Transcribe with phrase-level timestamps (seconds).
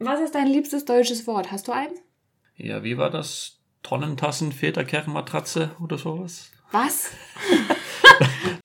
[0.00, 1.50] Was ist dein liebstes deutsches Wort?
[1.50, 2.00] Hast du eins?
[2.54, 3.58] Ja, wie war das?
[3.82, 6.52] Tonnentassen, Väterkernmatratze oder sowas?
[6.70, 7.10] Was?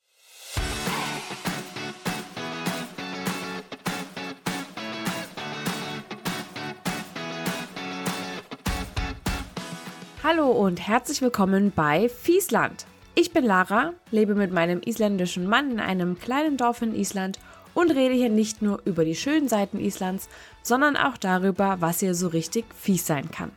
[10.21, 12.85] Hallo und herzlich willkommen bei Fiesland.
[13.15, 17.39] Ich bin Lara, lebe mit meinem isländischen Mann in einem kleinen Dorf in Island
[17.73, 20.29] und rede hier nicht nur über die schönen Seiten Islands,
[20.61, 23.51] sondern auch darüber, was hier so richtig fies sein kann.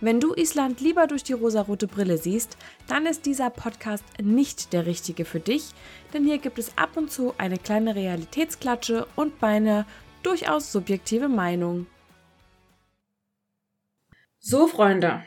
[0.00, 4.84] Wenn du Island lieber durch die rosarote Brille siehst, dann ist dieser Podcast nicht der
[4.84, 5.70] richtige für dich,
[6.12, 9.86] denn hier gibt es ab und zu eine kleine Realitätsklatsche und meine
[10.22, 11.86] durchaus subjektive Meinung.
[14.38, 15.22] So, Freunde,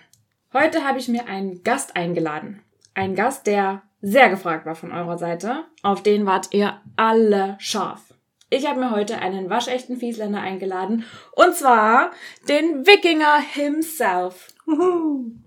[0.53, 2.61] heute habe ich mir einen Gast eingeladen.
[2.94, 5.66] Ein Gast, der sehr gefragt war von eurer Seite.
[5.81, 8.09] Auf den wart ihr alle scharf.
[8.52, 12.09] Ich habe mir heute einen waschechten Fiesländer eingeladen und zwar
[12.48, 14.48] den Wikinger himself.
[14.66, 15.44] Und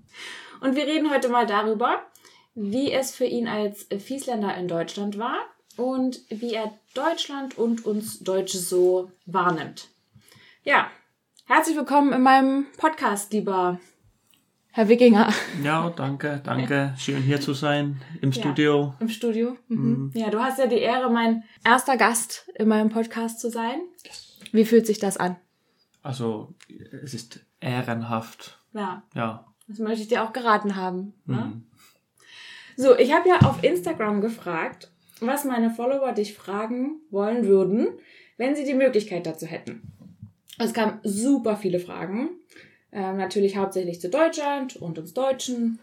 [0.77, 2.00] wir reden heute mal darüber,
[2.55, 5.36] wie es für ihn als Fiesländer in Deutschland war
[5.77, 9.89] und wie er Deutschland und uns Deutsche so wahrnimmt.
[10.62, 10.89] Ja,
[11.47, 13.80] herzlich willkommen in meinem Podcast, lieber
[14.75, 15.33] Herr Wikinger.
[15.62, 16.95] Ja, danke, danke.
[16.98, 18.95] Schön hier zu sein im Ja, Studio.
[19.01, 19.56] Im Studio.
[19.69, 20.11] Mhm.
[20.14, 23.81] Ja, du hast ja die Ehre, mein erster Gast in meinem Podcast zu sein.
[24.51, 25.37] Wie fühlt sich das an?
[26.03, 26.55] Also,
[27.05, 28.59] es ist ehrenhaft.
[28.73, 29.47] Ja, Ja.
[29.69, 31.12] das möchte ich dir auch geraten haben.
[31.27, 31.36] Ne?
[31.36, 31.67] Mhm.
[32.77, 37.89] So, ich habe ja auf Instagram gefragt, was meine Follower dich fragen wollen würden,
[38.39, 39.83] wenn sie die Möglichkeit dazu hätten.
[40.59, 42.31] Es kamen super viele Fragen.
[42.93, 45.79] Ähm, natürlich hauptsächlich zu Deutschland und uns Deutschen.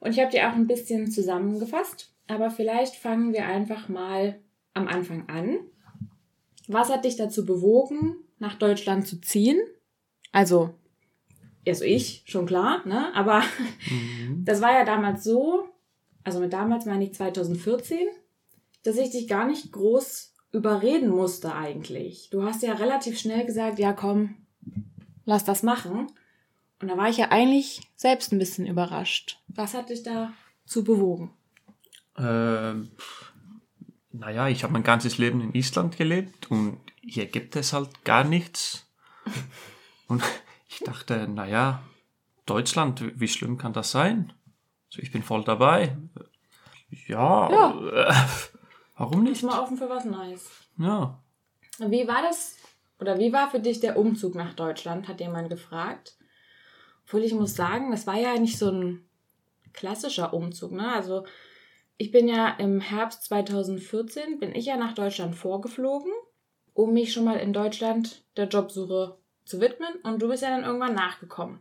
[0.00, 2.12] Und ich habe die auch ein bisschen zusammengefasst.
[2.26, 4.38] Aber vielleicht fangen wir einfach mal
[4.74, 5.58] am Anfang an.
[6.68, 9.58] Was hat dich dazu bewogen, nach Deutschland zu ziehen?
[10.32, 10.74] Also,
[11.66, 13.14] also ich, schon klar, ne?
[13.14, 13.42] Aber
[13.90, 14.42] Mhm.
[14.44, 15.68] das war ja damals so,
[16.24, 17.98] also mit damals meine ich 2014,
[18.82, 22.28] dass ich dich gar nicht groß überreden musste eigentlich.
[22.30, 24.34] Du hast ja relativ schnell gesagt, ja komm,
[25.24, 26.06] lass das machen.
[26.80, 29.40] Und da war ich ja eigentlich selbst ein bisschen überrascht.
[29.48, 31.32] Was hat dich dazu bewogen?
[32.18, 32.90] Ähm,
[34.12, 38.24] naja, ich habe mein ganzes Leben in Island gelebt und hier gibt es halt gar
[38.24, 38.86] nichts.
[40.08, 40.22] Und
[40.68, 41.82] ich dachte, naja,
[42.46, 44.32] Deutschland, wie schlimm kann das sein?
[44.90, 45.96] Also ich bin voll dabei.
[47.08, 48.10] Ja, Ja.
[48.10, 48.14] Äh,
[48.96, 49.42] warum Ist nicht?
[49.44, 50.48] mal offen für was Neues.
[50.78, 51.18] Ja.
[51.78, 52.56] Wie war das,
[53.00, 56.16] oder wie war für dich der Umzug nach Deutschland, hat jemand gefragt.
[57.04, 59.04] Obwohl ich muss sagen, das war ja nicht so ein
[59.72, 60.92] klassischer Umzug, ne?
[60.92, 61.24] Also
[61.96, 66.10] ich bin ja im Herbst 2014, bin ich ja nach Deutschland vorgeflogen,
[66.72, 70.64] um mich schon mal in Deutschland der Jobsuche zu widmen und du bist ja dann
[70.64, 71.60] irgendwann nachgekommen.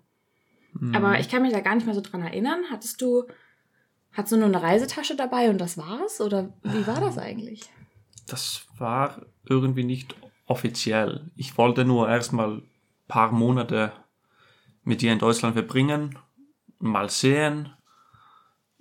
[0.73, 0.95] Mhm.
[0.95, 2.63] Aber ich kann mich da gar nicht mehr so dran erinnern.
[2.71, 3.25] Hattest du,
[4.11, 6.21] hattest du nur eine Reisetasche dabei und das war's?
[6.21, 7.69] Oder wie war das eigentlich?
[8.27, 10.15] Das war irgendwie nicht
[10.45, 11.29] offiziell.
[11.35, 12.69] Ich wollte nur erstmal ein
[13.07, 13.91] paar Monate
[14.83, 16.17] mit dir in Deutschland verbringen,
[16.79, 17.73] mal sehen.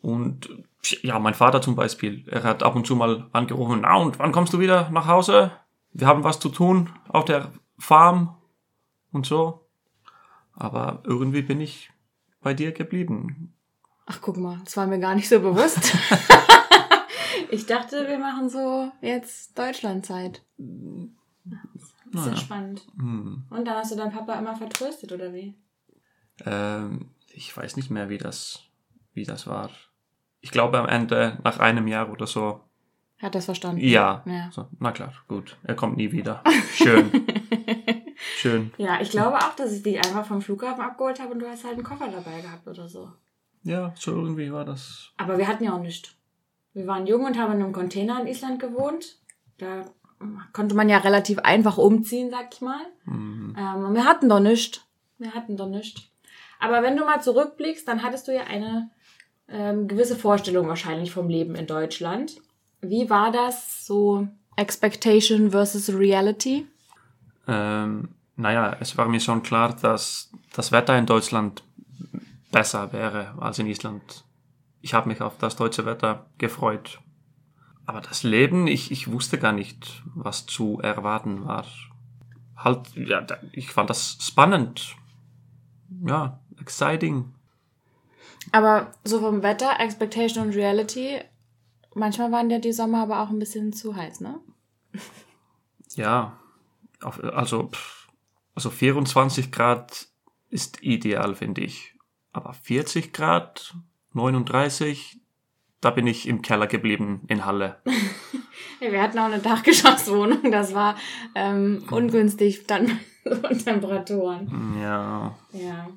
[0.01, 0.51] Und
[1.03, 4.33] ja, mein Vater zum Beispiel, er hat ab und zu mal angerufen, na und wann
[4.33, 5.53] kommst du wieder nach Hause?
[5.93, 8.37] Wir haben was zu tun auf der Farm
[9.13, 9.69] und so.
[10.55, 11.91] Aber irgendwie bin ich
[12.41, 13.55] bei dir geblieben.
[14.07, 15.97] Ach, guck mal, das war mir gar nicht so bewusst.
[17.51, 20.43] ich dachte, wir machen so jetzt Deutschlandzeit.
[20.59, 22.37] Das ist ja Naja.
[22.37, 22.87] spannend.
[22.97, 23.45] Hm.
[23.49, 25.55] Und dann hast du deinen Papa immer vertröstet, oder wie?
[26.45, 28.61] Ähm, ich weiß nicht mehr, wie das,
[29.15, 29.71] wie das war.
[30.41, 32.61] Ich glaube am Ende, nach einem Jahr oder so.
[33.21, 33.81] Hat das verstanden?
[33.81, 34.23] Ja.
[34.27, 34.51] Ja.
[34.51, 35.57] So, na klar, gut.
[35.63, 36.43] Er kommt nie wieder.
[36.75, 37.11] Schön.
[38.37, 38.73] Schön.
[38.77, 41.65] Ja, ich glaube auch, dass ich dich einfach vom Flughafen abgeholt habe und du hast
[41.65, 43.13] halt einen Koffer dabei gehabt oder so.
[43.63, 45.11] Ja, so irgendwie war das.
[45.17, 46.15] Aber wir hatten ja auch nichts.
[46.75, 49.19] Wir waren jung und haben in einem Container in Island gewohnt.
[49.59, 49.85] Da
[50.53, 52.81] konnte man ja relativ einfach umziehen, sag ich mal.
[53.05, 53.55] Mhm.
[53.57, 54.85] Ähm, und wir hatten doch nichts.
[55.19, 56.03] Wir hatten doch nichts.
[56.63, 58.89] Aber wenn du mal zurückblickst, dann hattest du ja eine
[59.49, 62.37] ähm, gewisse Vorstellung wahrscheinlich vom Leben in Deutschland.
[62.81, 66.69] Wie war das so Expectation versus Reality?
[67.49, 71.65] Ähm, naja, es war mir schon klar, dass das Wetter in Deutschland
[72.53, 74.25] besser wäre als in Island.
[74.83, 77.01] Ich habe mich auf das deutsche Wetter gefreut.
[77.87, 81.67] Aber das Leben, ich, ich wusste gar nicht, was zu erwarten war.
[82.57, 84.95] Halt, ja, ich fand das spannend.
[86.07, 87.35] Ja, exciting.
[88.51, 91.21] Aber so vom Wetter, Expectation und Reality,
[91.95, 94.41] manchmal waren ja die Sommer aber auch ein bisschen zu heiß, ne?
[95.95, 96.39] Ja,
[97.01, 97.71] also
[98.55, 100.09] also 24 Grad
[100.51, 101.95] ist ideal, finde ich.
[102.33, 103.75] Aber 40 Grad,
[104.13, 105.21] 39,
[105.81, 107.81] da bin ich im Keller geblieben in Halle.
[108.81, 110.97] Wir hatten auch eine Dachgeschosswohnung, das war
[111.35, 114.77] ähm, ungünstig dann so Temperaturen.
[114.81, 115.89] Ja, Ja.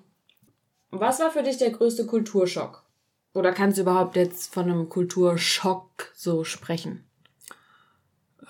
[1.00, 2.84] Was war für dich der größte Kulturschock?
[3.34, 7.04] Oder kannst du überhaupt jetzt von einem Kulturschock so sprechen?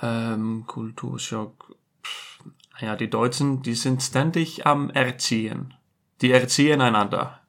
[0.02, 1.76] ähm, Kulturschock.
[2.04, 2.40] Pff,
[2.80, 5.74] Ja, die Deutschen, die sind ständig am Erziehen.
[6.22, 7.40] Die erziehen einander.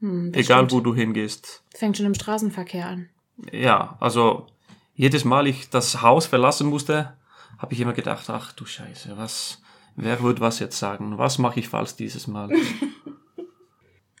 [0.00, 1.62] Hm, Egal, wo du hingehst.
[1.74, 3.08] Fängt schon im Straßenverkehr an.
[3.52, 4.46] Ja, also
[4.94, 7.16] jedes Mal ich das Haus verlassen musste,
[7.58, 9.62] habe ich immer gedacht, ach du Scheiße, was,
[9.96, 11.18] wer wird was jetzt sagen?
[11.18, 12.50] Was mache ich falsch dieses Mal?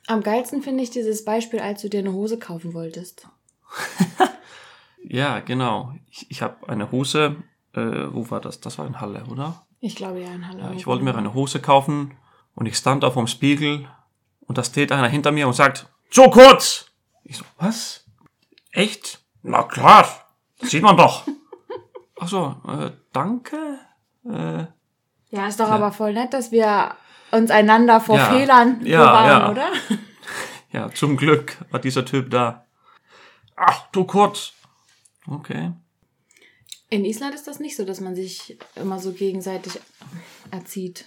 [0.06, 3.26] Am geilsten finde ich dieses Beispiel, als du dir eine Hose kaufen wolltest.
[5.02, 5.94] ja, genau.
[6.10, 7.36] Ich, ich habe eine Hose,
[7.74, 8.60] äh, wo war das?
[8.60, 9.66] Das war in Halle, oder?
[9.80, 10.60] Ich glaube ja in Halle.
[10.60, 12.16] Ja, ich wollte mir eine Hose kaufen
[12.54, 13.88] und ich stand da vorm Spiegel
[14.46, 16.86] und da steht einer hinter mir und sagt, zu kurz!
[17.24, 18.04] Ich so, was?
[18.72, 19.20] Echt?
[19.42, 20.06] Na klar,
[20.58, 21.26] das sieht man doch.
[22.20, 23.78] Ach so, äh, danke.
[24.24, 24.66] Äh,
[25.30, 26.94] Ja, ist doch aber voll nett, dass wir
[27.36, 28.26] uns einander vor Ja.
[28.32, 29.50] Fehlern Ja, bewahren, ja.
[29.50, 29.68] oder?
[30.72, 32.64] ja, zum Glück war dieser Typ da.
[33.56, 34.52] Ach, du kurz.
[35.26, 35.72] Okay.
[36.90, 39.80] In Island ist das nicht so, dass man sich immer so gegenseitig
[40.50, 41.06] erzieht.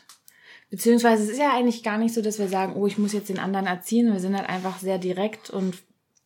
[0.70, 3.30] Beziehungsweise es ist ja eigentlich gar nicht so, dass wir sagen, oh, ich muss jetzt
[3.30, 4.12] den anderen erziehen.
[4.12, 5.78] Wir sind halt einfach sehr direkt und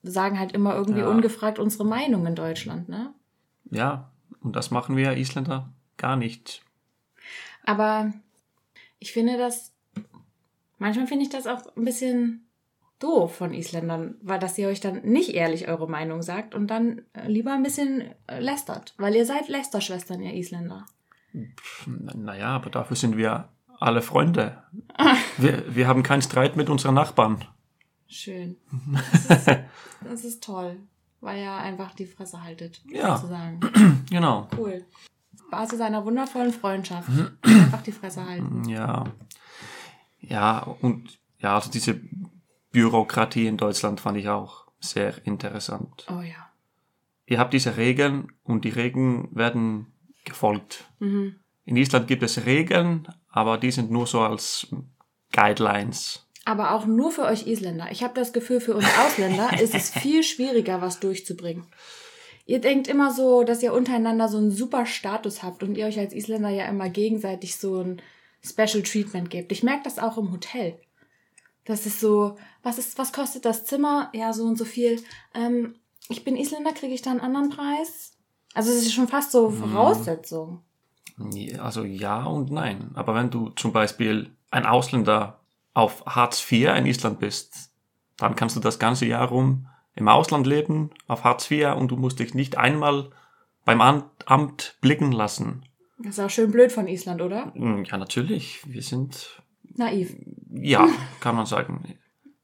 [0.04, 1.07] sagen halt immer irgendwie Ja.
[1.09, 3.13] ungefragt unsere Meinung in Deutschland, ne?
[3.69, 4.09] Ja,
[4.42, 6.63] und das machen wir Isländer gar nicht.
[7.63, 8.12] Aber
[8.97, 9.70] ich finde das,
[10.81, 12.48] manchmal finde ich das auch ein bisschen
[13.00, 17.01] doof von Isländern, weil dass ihr euch dann nicht ehrlich eure Meinung sagt und dann
[17.13, 18.94] äh, lieber ein bisschen äh, lästert.
[18.98, 20.86] Weil ihr seid Lästerschwestern, ihr Isländer.
[22.16, 23.50] Naja, aber dafür sind wir
[23.80, 24.62] alle Freunde.
[25.38, 27.45] Wir, wir haben keinen Streit mit unseren Nachbarn.
[28.07, 28.57] Schön.
[28.94, 29.60] Das ist,
[30.04, 30.75] das ist toll,
[31.22, 33.16] weil ihr einfach die Fresse haltet, Ja.
[33.16, 33.60] sozusagen.
[34.12, 34.48] Genau.
[34.57, 34.83] Cool.
[35.50, 37.10] Basis einer wundervollen Freundschaft.
[37.42, 38.66] einfach die Fresse halten.
[38.68, 39.06] Ja.
[40.21, 42.00] Ja, und ja, also diese
[42.71, 46.06] Bürokratie in Deutschland fand ich auch sehr interessant.
[46.09, 46.50] Oh ja.
[47.25, 49.88] Ihr habt diese Regeln und die Regeln werden
[50.25, 50.85] gefolgt.
[51.00, 51.35] Mhm.
[51.65, 54.68] In Island gibt es Regeln, aber die sind nur so als
[55.31, 56.27] Guidelines.
[56.44, 57.88] Aber auch nur für euch Isländer.
[57.91, 61.68] Ich habe das Gefühl, für uns Ausländer ist es viel schwieriger, was durchzubringen.
[62.45, 66.00] Ihr denkt immer so, dass ihr untereinander so einen super Status habt und ihr euch
[66.00, 68.01] als Isländer ja immer gegenseitig so ein
[68.43, 69.51] Special Treatment gebt.
[69.51, 70.79] Ich merke das auch im Hotel.
[71.65, 74.09] Das ist so, was ist, was kostet das Zimmer?
[74.13, 75.01] Ja, so und so viel.
[75.33, 75.75] Ähm,
[76.09, 78.13] ich bin Isländer, kriege ich da einen anderen Preis?
[78.53, 80.63] Also es ist schon fast so Voraussetzung.
[81.31, 82.91] Ja, Also ja und nein.
[82.95, 85.39] Aber wenn du zum Beispiel ein Ausländer
[85.73, 87.71] auf Hartz IV in Island bist,
[88.17, 91.97] dann kannst du das ganze Jahr rum im Ausland leben, auf Hartz IV und du
[91.97, 93.09] musst dich nicht einmal
[93.65, 95.63] beim Amt blicken lassen.
[96.03, 97.53] Das ist auch schön blöd von Island, oder?
[97.53, 98.62] Hm, Ja, natürlich.
[98.65, 99.42] Wir sind,
[99.75, 100.15] Naiv.
[100.51, 100.88] ja,
[101.19, 101.95] kann man sagen.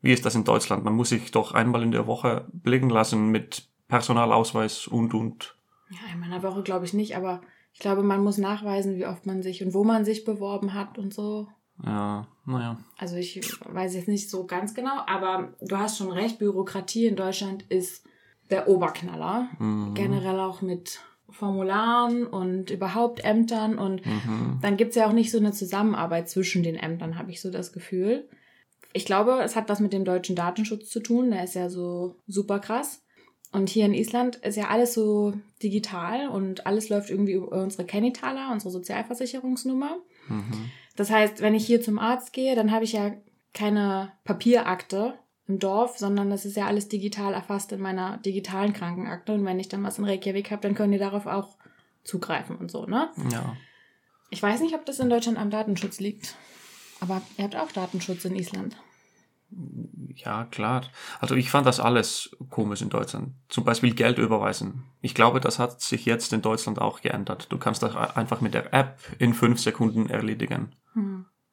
[0.01, 0.83] Wie ist das in Deutschland?
[0.83, 5.55] Man muss sich doch einmal in der Woche blicken lassen mit Personalausweis und und.
[5.89, 7.41] Ja, in meiner Woche glaube ich nicht, aber
[7.73, 10.97] ich glaube, man muss nachweisen, wie oft man sich und wo man sich beworben hat
[10.97, 11.47] und so.
[11.83, 12.77] Ja, naja.
[12.97, 17.15] Also ich weiß jetzt nicht so ganz genau, aber du hast schon recht, Bürokratie in
[17.15, 18.03] Deutschland ist
[18.49, 19.49] der Oberknaller.
[19.59, 19.93] Mhm.
[19.93, 24.59] Generell auch mit Formularen und überhaupt Ämtern und Mhm.
[24.61, 27.73] dann gibt's ja auch nicht so eine Zusammenarbeit zwischen den Ämtern, habe ich so das
[27.73, 28.27] Gefühl.
[28.93, 32.15] Ich glaube, es hat was mit dem deutschen Datenschutz zu tun, der ist ja so
[32.27, 33.03] super krass.
[33.51, 37.85] Und hier in Island ist ja alles so digital und alles läuft irgendwie über unsere
[37.85, 39.97] Kenitala, unsere Sozialversicherungsnummer.
[40.27, 40.69] Mhm.
[40.95, 43.13] Das heißt, wenn ich hier zum Arzt gehe, dann habe ich ja
[43.53, 45.13] keine Papierakte
[45.47, 49.33] im Dorf, sondern das ist ja alles digital erfasst in meiner digitalen Krankenakte.
[49.33, 51.57] Und wenn ich dann was in Reykjavik habe, dann können die darauf auch
[52.03, 53.09] zugreifen und so, ne?
[53.31, 53.55] Ja.
[54.29, 56.35] Ich weiß nicht, ob das in Deutschland am Datenschutz liegt.
[56.99, 58.75] Aber ihr habt auch Datenschutz in Island.
[60.15, 60.83] Ja, klar.
[61.19, 63.33] Also ich fand das alles komisch in Deutschland.
[63.47, 64.83] Zum Beispiel Geld überweisen.
[64.99, 67.47] Ich glaube, das hat sich jetzt in Deutschland auch geändert.
[67.49, 70.75] Du kannst das einfach mit der App in fünf Sekunden erledigen.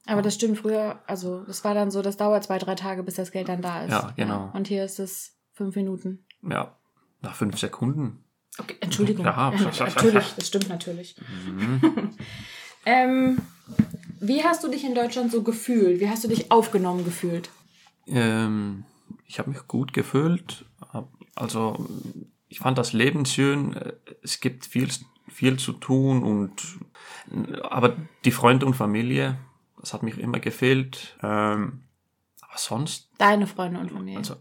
[0.07, 3.15] Aber das stimmt früher, also das war dann so, das dauert zwei, drei Tage, bis
[3.15, 3.91] das Geld dann da ist.
[3.91, 4.51] Ja, genau.
[4.53, 6.27] Und hier ist es fünf Minuten.
[6.43, 6.77] Ja,
[7.23, 8.25] nach fünf Sekunden.
[8.59, 9.25] Okay, Entschuldigung.
[9.25, 9.51] Ja.
[9.79, 11.17] natürlich, das stimmt natürlich.
[12.87, 13.39] ähm,
[14.21, 16.01] wie hast du dich in Deutschland so gefühlt?
[16.01, 17.51] Wie hast du dich aufgenommen gefühlt?
[18.07, 18.85] Ähm,
[19.27, 20.67] ich habe mich gut gefühlt.
[21.35, 21.89] Also
[22.49, 23.75] ich fand das Leben schön.
[24.23, 24.89] Es gibt viel,
[25.29, 26.63] viel zu tun und
[27.63, 29.39] aber die Freunde und Familie,
[29.85, 31.17] das hat mir immer gefehlt.
[31.23, 31.83] Ähm,
[32.41, 34.19] aber sonst, Deine Freunde und Familie.
[34.19, 34.37] also,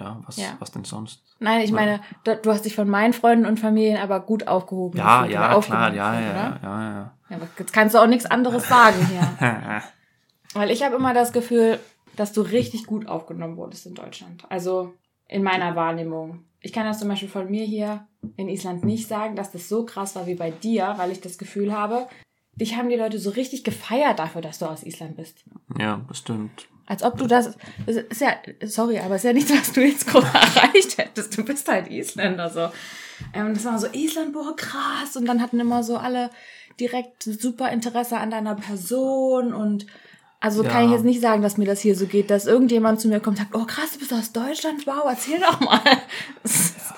[0.00, 0.56] ja, was, Ja.
[0.58, 1.22] was denn sonst?
[1.38, 4.96] Nein, ich meine, du, hast dich von meinen Freunden und Familien aber gut aufgehoben.
[4.98, 6.60] Ja, ja, klar, ja, ja, oder?
[6.62, 9.28] ja, ja, Ja, aber jetzt kannst du auch nichts anderes sagen hier.
[9.40, 9.82] ja.
[10.54, 11.78] Weil ich habe immer das Gefühl,
[12.16, 14.44] dass du richtig gut aufgenommen wurdest in Deutschland.
[14.50, 14.94] Also
[15.28, 16.44] in meiner Wahrnehmung.
[16.60, 19.84] Ich kann das zum Beispiel von mir hier in Island nicht sagen, dass das so
[19.84, 22.06] krass war wie bei dir, weil ich das Gefühl habe,
[22.56, 25.44] dich haben die Leute so richtig gefeiert dafür, dass du aus Island bist.
[25.78, 26.68] ja, das stimmt.
[26.86, 27.56] Als ob du das,
[27.86, 28.32] das ist ja,
[28.64, 31.38] sorry, aber es ist ja nichts, was du jetzt groß erreicht hättest.
[31.38, 32.68] Du bist halt Isländer so.
[33.32, 35.16] Ähm, das war so Island, boah, krass.
[35.16, 36.30] Und dann hatten immer so alle
[36.80, 39.86] direkt super Interesse an deiner Person und
[40.40, 40.86] also kann Ja.
[40.86, 43.38] ich jetzt nicht sagen, dass mir das hier so geht, dass irgendjemand zu mir kommt
[43.38, 45.80] und sagt, oh krass, du bist aus Deutschland, wow, erzähl doch mal.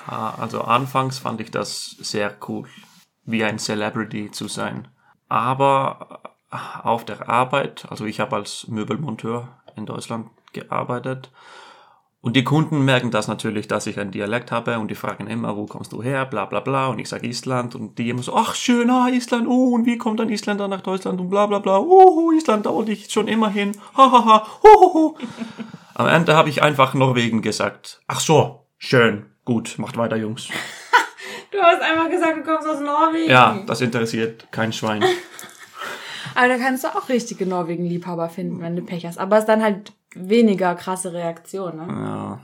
[0.07, 2.67] Ja, also anfangs fand ich das sehr cool,
[3.23, 4.87] wie ein Celebrity zu sein.
[5.27, 11.31] Aber äh, auf der Arbeit, also ich habe als Möbelmonteur in Deutschland gearbeitet.
[12.21, 15.55] Und die Kunden merken das natürlich, dass ich einen Dialekt habe und die fragen immer,
[15.55, 16.87] wo kommst du her, bla bla bla.
[16.87, 19.99] Und ich sage Island und die immer so, ach schön, ah, Island, oh, und wie
[19.99, 23.27] kommt ein Isländer nach Deutschland und bla bla bla, oh, Island, da wollte ich schon
[23.27, 25.17] immer hin, hahaha, hohoho.
[25.93, 28.01] Am Ende habe ich einfach Norwegen gesagt.
[28.07, 30.49] Ach so, schön, gut, macht weiter, Jungs.
[31.55, 33.29] Du hast einfach gesagt, du kommst aus Norwegen.
[33.31, 35.03] Ja, das interessiert kein Schwein.
[36.35, 39.17] Aber da kannst du auch richtige Norwegen-Liebhaber finden, wenn du Pech hast.
[39.17, 41.87] Aber es ist dann halt weniger krasse Reaktion, ne?
[41.87, 42.41] Ja,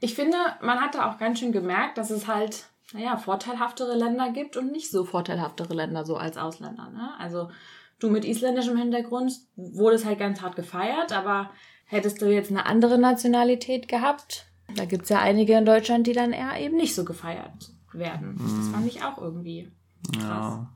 [0.00, 4.30] Ich finde, man hat da auch ganz schön gemerkt, dass es halt, naja, vorteilhaftere Länder
[4.30, 6.88] gibt und nicht so vorteilhaftere Länder so als Ausländer.
[6.90, 7.10] Ne?
[7.18, 7.50] Also
[7.98, 11.50] du mit isländischem Hintergrund wurdest halt ganz hart gefeiert, aber
[11.84, 16.32] hättest du jetzt eine andere Nationalität gehabt, da gibt's ja einige in Deutschland, die dann
[16.32, 18.38] eher eben nicht so gefeiert werden.
[18.38, 19.70] Das fand ich auch irgendwie
[20.12, 20.22] krass.
[20.22, 20.72] ja.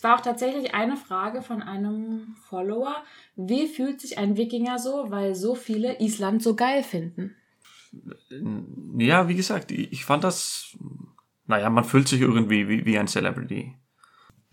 [0.00, 2.96] Es war auch tatsächlich eine Frage von einem Follower.
[3.36, 7.36] Wie fühlt sich ein Wikinger so, weil so viele Island so geil finden?
[8.96, 10.74] Ja, wie gesagt, ich ich fand das,
[11.46, 13.74] naja, man fühlt sich irgendwie wie, wie ein Celebrity.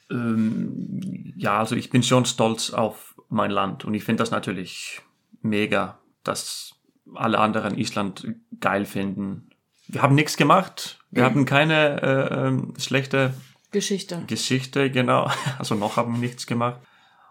[0.09, 5.01] Ähm, ja, also ich bin schon stolz auf mein Land und ich finde das natürlich
[5.41, 6.75] mega, dass
[7.15, 8.27] alle anderen Island
[8.59, 9.49] geil finden.
[9.87, 13.33] Wir haben nichts gemacht, wir hatten keine äh, ähm, schlechte
[13.71, 14.23] Geschichte.
[14.27, 15.29] Geschichte, genau.
[15.59, 16.79] Also noch haben wir nichts gemacht.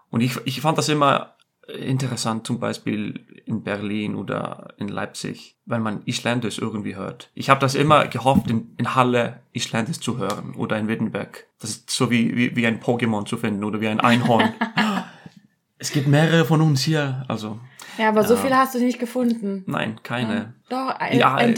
[0.09, 1.35] Und ich, ich fand das immer
[1.67, 7.29] interessant, zum Beispiel in Berlin oder in Leipzig, wenn man Isländisch irgendwie hört.
[7.33, 11.45] Ich habe das immer gehofft, in, in Halle Isländisch zu hören oder in Wittenberg.
[11.59, 14.53] Das ist so wie, wie, wie ein Pokémon zu finden oder wie ein Einhorn.
[15.77, 17.25] es gibt mehrere von uns hier.
[17.27, 17.59] Also,
[17.97, 19.63] Ja, aber so viele hast du nicht gefunden.
[19.67, 20.53] nein, keine.
[20.69, 21.53] Doch, ein, Ja, ein äh,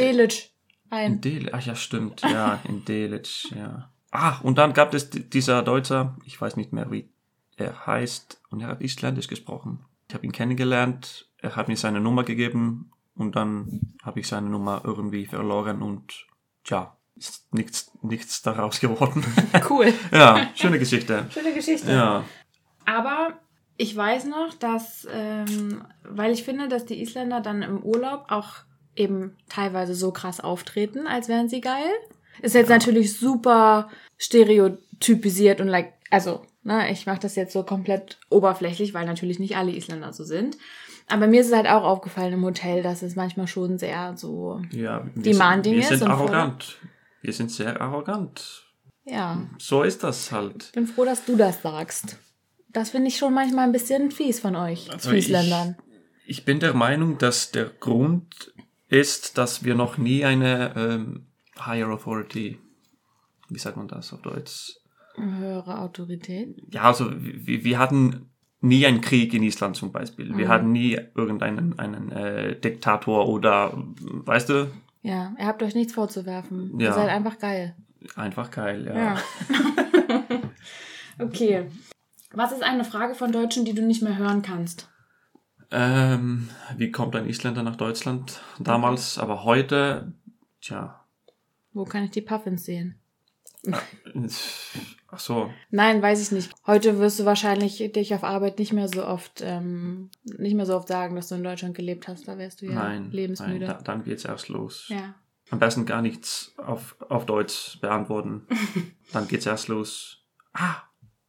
[0.91, 1.05] Delitzsch.
[1.05, 1.21] In Ein.
[1.21, 3.89] Delitzsch, ach ja, stimmt, ja, in Delitzsch, ja.
[4.11, 7.09] Ah, und dann gab es di- dieser Deutscher, ich weiß nicht mehr, wie
[7.57, 9.85] er heißt, und er hat Isländisch gesprochen.
[10.07, 14.49] Ich habe ihn kennengelernt, er hat mir seine Nummer gegeben und dann habe ich seine
[14.49, 16.25] Nummer irgendwie verloren und
[16.65, 19.23] ja, ist nichts, nichts daraus geworden.
[19.69, 19.93] Cool.
[20.11, 21.25] ja, schöne Geschichte.
[21.31, 21.91] Schöne Geschichte.
[21.91, 22.23] Ja,
[22.85, 23.33] Aber
[23.77, 28.53] ich weiß noch, dass, ähm, weil ich finde, dass die Isländer dann im Urlaub auch
[28.99, 31.89] eben teilweise so krass auftreten, als wären sie geil.
[32.41, 38.17] Ist jetzt natürlich super stereotypisiert und like, also, ne, ich mache das jetzt so komplett
[38.29, 40.57] oberflächlich, weil natürlich nicht alle Isländer so sind.
[41.07, 44.61] Aber mir ist es halt auch aufgefallen im Hotel, dass es manchmal schon sehr so,
[44.71, 45.05] ja.
[45.15, 46.77] Wir Demanding sind, wir ist sind und arrogant.
[47.21, 48.63] Wir sind sehr arrogant.
[49.05, 49.41] ja.
[49.57, 50.65] So ist das halt.
[50.65, 52.17] Ich bin froh, dass du das sagst.
[52.71, 55.75] Das finde ich schon manchmal ein bisschen fies von euch, Also ich- Isländern.
[56.27, 58.53] Ich bin der Meinung, dass der Grund
[58.89, 61.27] ist, dass wir noch nie eine ähm,
[61.65, 62.59] Higher Authority,
[63.49, 64.75] wie sagt man das auf Deutsch?
[65.15, 66.61] Höhere Autorität.
[66.71, 68.29] Ja, also wir, wir hatten
[68.61, 70.35] nie einen Krieg in Island zum Beispiel.
[70.37, 75.93] Wir hatten nie irgendeinen einen, äh, Diktator oder, weißt du, Ja, ihr habt euch nichts
[75.93, 76.79] vorzuwerfen.
[76.79, 76.87] Ja.
[76.87, 77.75] Ihr seid einfach geil.
[78.15, 78.95] einfach geil, ja.
[78.95, 79.17] Ja.
[81.19, 81.65] okay.
[82.31, 84.89] Was ist eine Frage von Deutschen, die du nicht mehr hören kannst?
[85.71, 89.17] Ähm, wie kommt ein Isländer nach Deutschland damals?
[89.17, 90.13] Aber heute,
[90.61, 91.05] tja,
[91.73, 92.95] Wo kann ich die Puffins sehen?
[95.11, 96.51] ach so, Nein, weiß ich nicht.
[96.65, 100.75] Heute wirst du wahrscheinlich dich auf Arbeit nicht mehr so oft, ähm, nicht mehr so
[100.75, 102.27] oft sagen, dass du in Deutschland gelebt hast.
[102.27, 103.65] Da wärst du ja nein, nein lebensmüde.
[103.65, 104.87] da, dann geht's erst los.
[104.89, 105.15] ja.
[105.51, 108.45] Am besten gar nichts auf, auf Deutsch beantworten.
[109.13, 110.23] dann geht's erst los.
[110.53, 110.75] Ah,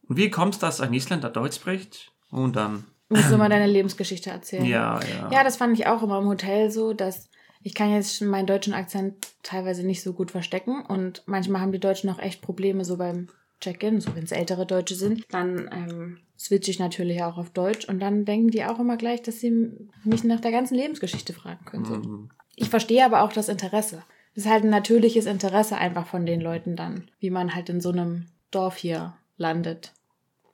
[0.03, 2.13] und wie kommt's, dass ein Isländer Deutsch spricht?
[2.31, 4.65] Und dann, Musst du mal deine Lebensgeschichte erzählen.
[4.65, 5.31] ja, ja.
[5.33, 7.29] Ja, das fand ich auch immer im Hotel so, dass
[7.63, 11.81] ich kann jetzt meinen deutschen Akzent teilweise nicht so gut verstecken und manchmal haben die
[11.81, 13.29] Deutschen auch echt Probleme so beim
[13.61, 17.87] Check-in, so wenn es ältere Deutsche sind, dann ähm, switche ich natürlich auch auf Deutsch
[17.87, 19.71] und dann denken die auch immer gleich, dass sie
[20.05, 21.85] mich nach der ganzen Lebensgeschichte fragen können.
[21.85, 21.97] So.
[21.97, 22.31] Mhm.
[22.57, 24.03] Ich verstehe aber auch das Interesse.
[24.35, 27.81] Das ist halt ein natürliches Interesse einfach von den Leuten dann, wie man halt in
[27.81, 29.93] so einem Dorf hier landet.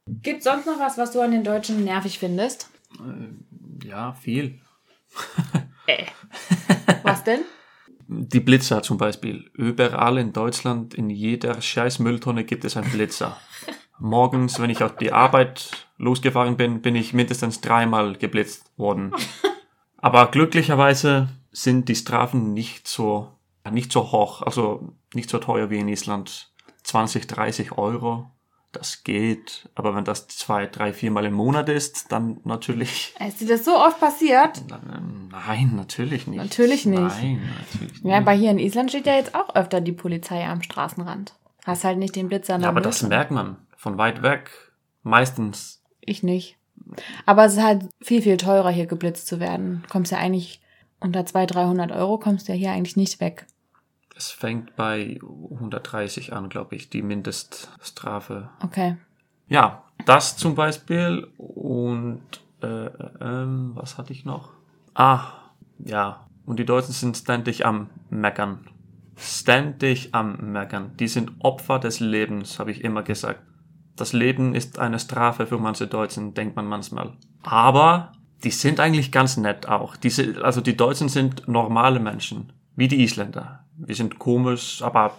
[0.06, 2.70] Gibt sonst noch was, was du an den Deutschen nervig findest?
[3.84, 4.60] Ja, viel.
[5.88, 6.06] Äh.
[7.04, 7.42] Was denn?
[8.08, 9.48] Die Blitzer zum Beispiel.
[9.54, 13.36] Überall in Deutschland, in jeder scheiß Mülltonne gibt es einen Blitzer.
[14.00, 19.12] Morgens, wenn ich auf die Arbeit losgefahren bin, bin ich mindestens dreimal geblitzt worden.
[19.96, 23.30] Aber glücklicherweise sind die Strafen nicht so,
[23.70, 26.52] nicht so hoch, also nicht so teuer wie in Island.
[26.82, 28.30] 20, 30 Euro,
[28.76, 29.68] das geht.
[29.74, 33.14] Aber wenn das zwei, drei, viermal im Monat ist, dann natürlich.
[33.26, 34.62] Ist dir das so oft passiert?
[35.30, 36.38] Nein, natürlich nicht.
[36.38, 37.00] Natürlich nicht.
[37.00, 38.04] Nein, natürlich nicht.
[38.04, 41.34] Ja, aber hier in Island steht ja jetzt auch öfter die Polizei am Straßenrand.
[41.64, 43.16] Hast halt nicht den Blitzer Ja, aber das Mülltonne.
[43.18, 44.50] merkt man von weit weg.
[45.02, 45.82] Meistens.
[46.00, 46.56] Ich nicht.
[47.24, 49.84] Aber es ist halt viel, viel teurer, hier geblitzt zu werden.
[49.90, 50.60] Kommst ja eigentlich
[51.00, 53.46] unter 200, 300 Euro, kommst ja hier eigentlich nicht weg.
[54.16, 58.48] Es fängt bei 130 an, glaube ich, die Mindeststrafe.
[58.62, 58.96] Okay.
[59.46, 61.28] Ja, das zum Beispiel.
[61.36, 62.22] Und
[62.62, 62.86] äh,
[63.20, 64.52] ähm, was hatte ich noch?
[64.94, 65.32] Ah,
[65.78, 66.26] ja.
[66.46, 68.66] Und die Deutschen sind ständig am Meckern.
[69.16, 70.96] Ständig am Meckern.
[70.96, 73.42] Die sind Opfer des Lebens, habe ich immer gesagt.
[73.96, 77.12] Das Leben ist eine Strafe für manche Deutschen, denkt man manchmal.
[77.42, 78.12] Aber
[78.44, 79.96] die sind eigentlich ganz nett auch.
[79.96, 83.65] Diese, also die Deutschen sind normale Menschen, wie die Isländer.
[83.78, 85.16] Wir sind komisch, aber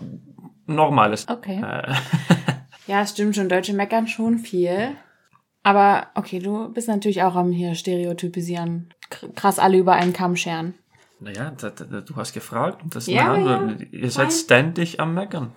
[0.65, 1.27] normales.
[1.27, 1.61] Okay.
[1.61, 1.93] Äh,
[2.87, 3.49] Ja, es stimmt schon.
[3.49, 4.95] Deutsche meckern schon viel.
[5.61, 8.93] Aber okay, du bist natürlich auch am hier stereotypisieren.
[9.35, 10.73] Krass alle über einen Kamm scheren.
[11.19, 13.75] Naja, du hast gefragt das Ja, ja.
[13.91, 14.37] Ihr seid Nein.
[14.37, 15.51] ständig am Meckern.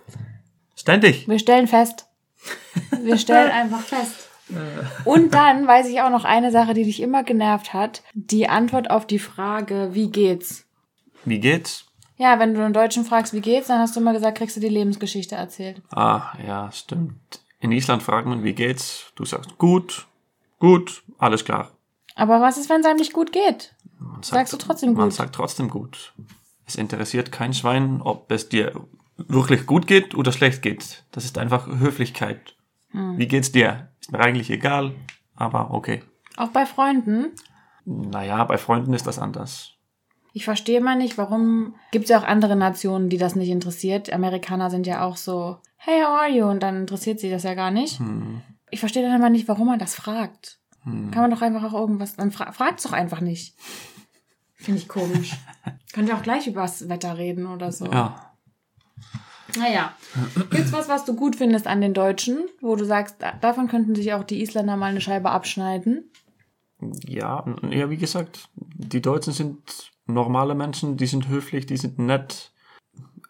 [0.75, 1.29] Ständig.
[1.29, 2.07] Wir stellen fest.
[3.03, 4.29] Wir stellen einfach fest.
[5.05, 8.03] Und dann weiß ich auch noch eine Sache, die dich immer genervt hat.
[8.15, 10.67] Die Antwort auf die Frage, wie geht's?
[11.25, 11.85] Wie geht's?
[12.21, 14.61] Ja, wenn du einen Deutschen fragst, wie geht's, dann hast du immer gesagt, kriegst du
[14.61, 15.81] die Lebensgeschichte erzählt.
[15.91, 17.41] Ah, ja, stimmt.
[17.61, 19.11] In Island fragt man, wie geht's?
[19.15, 20.07] Du sagst, gut,
[20.59, 21.71] gut, alles klar.
[22.17, 23.75] Aber was ist, wenn es einem nicht gut geht?
[23.99, 25.15] Man Sagst du trotzdem Man gut?
[25.15, 26.13] sagt trotzdem gut.
[26.67, 28.79] Es interessiert kein Schwein, ob es dir
[29.17, 31.05] wirklich gut geht oder schlecht geht.
[31.13, 32.55] Das ist einfach Höflichkeit.
[32.91, 33.17] Hm.
[33.17, 33.89] Wie geht's dir?
[33.99, 34.95] Ist mir eigentlich egal,
[35.37, 36.03] aber okay.
[36.37, 37.29] Auch bei Freunden?
[37.87, 39.73] Naja, bei Freunden ist das anders.
[40.33, 44.13] Ich verstehe mal nicht, warum gibt es ja auch andere Nationen, die das nicht interessiert.
[44.13, 46.45] Amerikaner sind ja auch so, hey, how are you?
[46.47, 47.99] Und dann interessiert sie das ja gar nicht.
[47.99, 48.41] Hm.
[48.71, 50.61] Ich verstehe dann immer nicht, warum man das fragt.
[50.85, 51.11] Hm.
[51.11, 53.57] Kann man doch einfach auch irgendwas, dann fra fragt's doch einfach nicht.
[54.55, 55.33] Finde ich komisch.
[55.93, 57.87] Könnt ihr auch gleich über das Wetter reden oder so.
[57.87, 58.33] Ja.
[59.59, 59.95] Naja.
[60.51, 63.95] Gibt's was, was du gut findest an den Deutschen, wo du sagst, da- davon könnten
[63.97, 66.11] sich auch die Isländer mal eine Scheibe abschneiden?
[67.07, 72.53] Ja, ja, wie gesagt, die Deutschen sind normale Menschen, die sind höflich, die sind nett,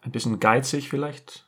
[0.01, 1.45] ein bisschen geizig vielleicht.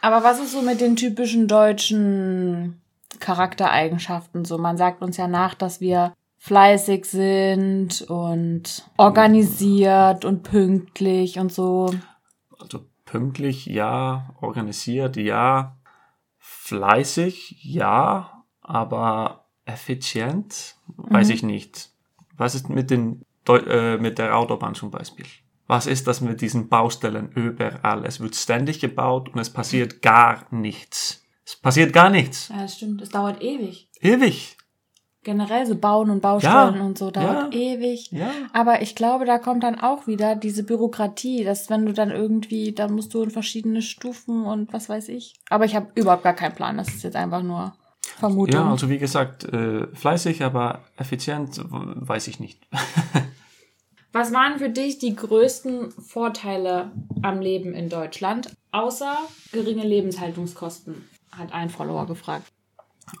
[0.00, 2.80] Aber was ist so mit den typischen deutschen
[3.20, 4.58] Charaktereigenschaften so?
[4.58, 11.94] Man sagt uns ja nach, dass wir fleißig sind und organisiert und pünktlich und so.
[12.58, 15.76] Also pünktlich, ja, organisiert, ja,
[16.38, 21.90] fleißig, ja, aber effizient, weiß ich nicht.
[22.36, 25.26] Was ist mit den äh, mit der Autobahn zum Beispiel?
[25.66, 28.04] Was ist das mit diesen Baustellen überall?
[28.04, 31.24] Es wird ständig gebaut und es passiert gar nichts.
[31.46, 32.48] Es passiert gar nichts.
[32.48, 33.00] Ja, das stimmt.
[33.02, 33.88] Es dauert ewig.
[34.00, 34.56] Ewig.
[35.24, 37.60] Generell so Bauen und Baustellen Ja, und so dauert ja.
[37.60, 38.10] ewig.
[38.10, 38.32] Ja.
[38.52, 42.72] Aber ich glaube, da kommt dann auch wieder diese Bürokratie, dass wenn du dann irgendwie,
[42.72, 45.34] dann musst du in verschiedene Stufen und was weiß ich.
[45.48, 46.76] Aber ich habe überhaupt gar keinen Plan.
[46.76, 48.54] Das ist jetzt einfach nur Vermutung.
[48.54, 52.66] Ja, also wie gesagt, äh, fleißig, aber effizient, weiß ich nicht.
[54.12, 56.90] Was waren für dich die größten Vorteile
[57.22, 59.16] am Leben in Deutschland, außer
[59.52, 61.08] geringe Lebenshaltungskosten?
[61.30, 62.46] Hat ein Follower gefragt.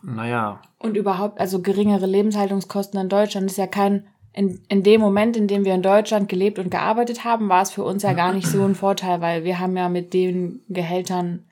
[0.02, 5.36] naja, Und überhaupt, also geringere Lebenshaltungskosten in Deutschland ist ja kein, in, in dem Moment,
[5.36, 8.32] in dem wir in Deutschland gelebt und gearbeitet haben, war es für uns ja gar
[8.34, 11.44] nicht so ein Vorteil, weil wir haben ja mit den Gehältern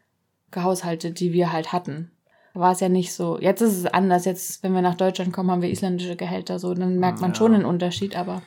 [0.51, 2.11] gehaushaltet, die wir halt hatten.
[2.53, 3.39] War es ja nicht so.
[3.41, 4.25] Jetzt ist es anders.
[4.25, 7.37] Jetzt, wenn wir nach Deutschland kommen, haben wir isländische Gehälter so, dann merkt man Ja.
[7.37, 8.43] schon einen Unterschied, aber.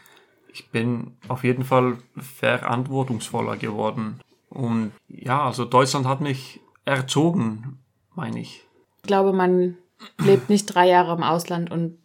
[0.53, 4.19] Ich bin auf jeden Fall verantwortungsvoller geworden.
[4.49, 7.79] Und ja, also Deutschland hat mich erzogen,
[8.13, 8.63] meine ich.
[8.97, 9.77] Ich glaube, man
[10.19, 11.97] lebt nicht drei Jahre im Ausland und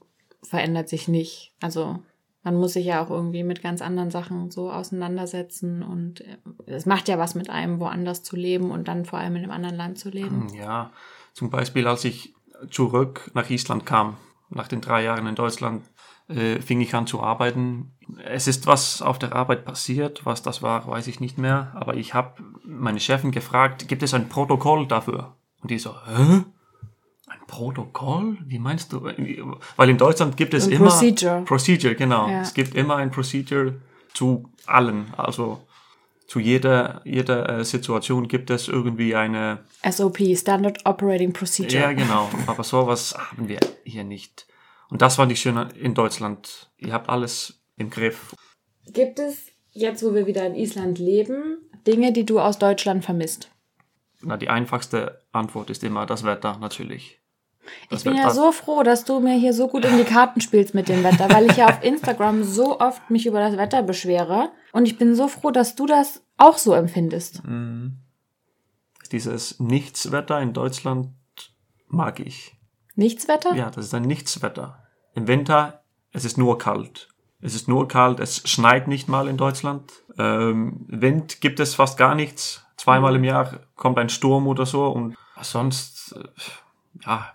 [0.42, 1.52] verändert sich nicht.
[1.60, 1.98] Also
[2.42, 6.86] man muss sich ja auch irgendwie mit ganz anderen Sachen so auseinandersetzen und äh, es
[6.86, 9.76] macht ja was mit einem, woanders zu leben und dann vor allem in einem anderen
[9.76, 10.48] Land zu leben.
[10.54, 10.90] Ja,
[11.34, 12.34] Zum Beispiel, als ich
[12.70, 14.16] zurück nach Island kam,
[14.48, 15.84] nach den drei Jahren in Deutschland,
[16.28, 17.92] äh, fing ich an zu arbeiten.
[18.24, 21.94] Es ist was auf der Arbeit passiert, was das war, weiß ich nicht mehr, aber
[21.94, 25.34] ich habe meine Chefin gefragt, gibt es ein Protokoll dafür?
[25.62, 26.44] Und die so, hä?
[27.26, 28.38] Ein Protokoll?
[28.46, 29.02] Wie meinst du?
[29.76, 31.42] Weil in Deutschland gibt es Ein immer Procedure.
[31.44, 32.28] Procedure, genau.
[32.28, 32.40] Ja.
[32.40, 33.74] Es gibt immer ein Procedure
[34.14, 35.66] zu allen, also
[36.26, 39.60] zu jeder jeder äh, Situation gibt es irgendwie eine
[39.90, 41.82] SOP, Standard Operating Procedure.
[41.82, 42.28] ja, genau.
[42.46, 44.46] Aber sowas haben wir hier nicht.
[44.90, 46.70] Und das fand ich schön in Deutschland.
[46.78, 48.34] Ihr habt alles im Griff.
[48.86, 53.50] Gibt es, jetzt wo wir wieder in Island leben, Dinge, die du aus Deutschland vermisst?
[54.22, 57.20] Na, die einfachste Antwort ist immer das Wetter, natürlich.
[57.90, 60.04] Das Ich bin Wetter- ja so froh, dass du mir hier so gut in die
[60.04, 63.56] Karten spielst mit dem Wetter, weil ich ja auf Instagram so oft mich über das
[63.58, 64.50] Wetter beschwere.
[64.72, 67.42] Und ich bin so froh, dass du das auch so empfindest.
[69.12, 71.10] Dieses Nichtswetter in Deutschland
[71.88, 72.56] mag ich.
[72.98, 73.54] Nichtswetter?
[73.54, 74.82] Ja, das ist ein Nichtswetter.
[75.14, 75.82] Im Winter,
[76.12, 77.08] es ist nur kalt.
[77.40, 79.92] Es ist nur kalt, es schneit nicht mal in Deutschland.
[80.18, 82.64] Ähm, Wind gibt es fast gar nichts.
[82.76, 86.24] Zweimal im Jahr kommt ein Sturm oder so und sonst, äh,
[87.04, 87.32] ja,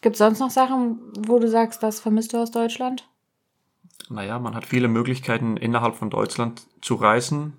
[0.00, 3.08] Gibt es sonst noch Sachen, wo du sagst, das vermisst du aus Deutschland?
[4.08, 7.54] naja, man hat viele Möglichkeiten innerhalb von Deutschland zu reisen.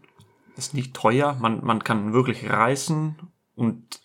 [0.57, 3.15] Ist nicht teuer, man, man kann wirklich reisen
[3.55, 4.01] und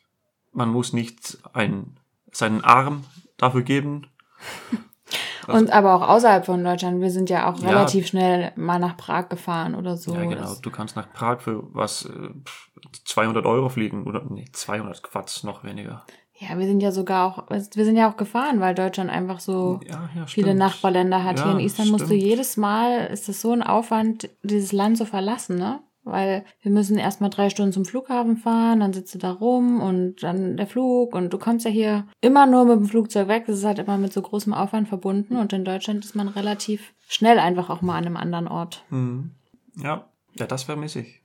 [0.52, 1.99] man muss nicht ein,
[2.32, 3.04] seinen Arm
[3.36, 4.06] dafür geben.
[5.48, 7.00] Und aber auch außerhalb von Deutschland.
[7.00, 7.70] Wir sind ja auch Ja.
[7.70, 10.14] relativ schnell mal nach Prag gefahren oder so.
[10.14, 10.36] Ja, genau.
[10.42, 12.10] Das- Du kannst nach Prag für was, äh,
[12.44, 12.70] pff,
[13.04, 16.04] 200 Euro fliegen oder nee, 200 Quatsch, noch weniger.
[16.38, 19.80] Ja, wir sind ja sogar auch, wir sind ja auch gefahren, weil Deutschland einfach so
[19.84, 20.58] Ja, ja, viele stimmt.
[20.58, 21.42] Nachbarländer hat.
[21.42, 22.22] Hier in Island musst du stimmt.
[22.22, 25.80] jedes Mal, ist es so ein Aufwand, dieses Land zu verlassen, ne?
[26.10, 30.22] Weil wir müssen erstmal drei Stunden zum Flughafen fahren, dann sitzt du da rum und
[30.22, 33.44] dann der Flug und du kommst ja hier immer nur mit dem Flugzeug weg.
[33.46, 36.92] Das ist halt immer mit so großem Aufwand verbunden und in Deutschland ist man relativ
[37.08, 38.84] schnell einfach auch mal an einem anderen Ort.
[38.90, 39.30] Mhm.
[39.76, 41.20] Ja, ja, das vermisse ich.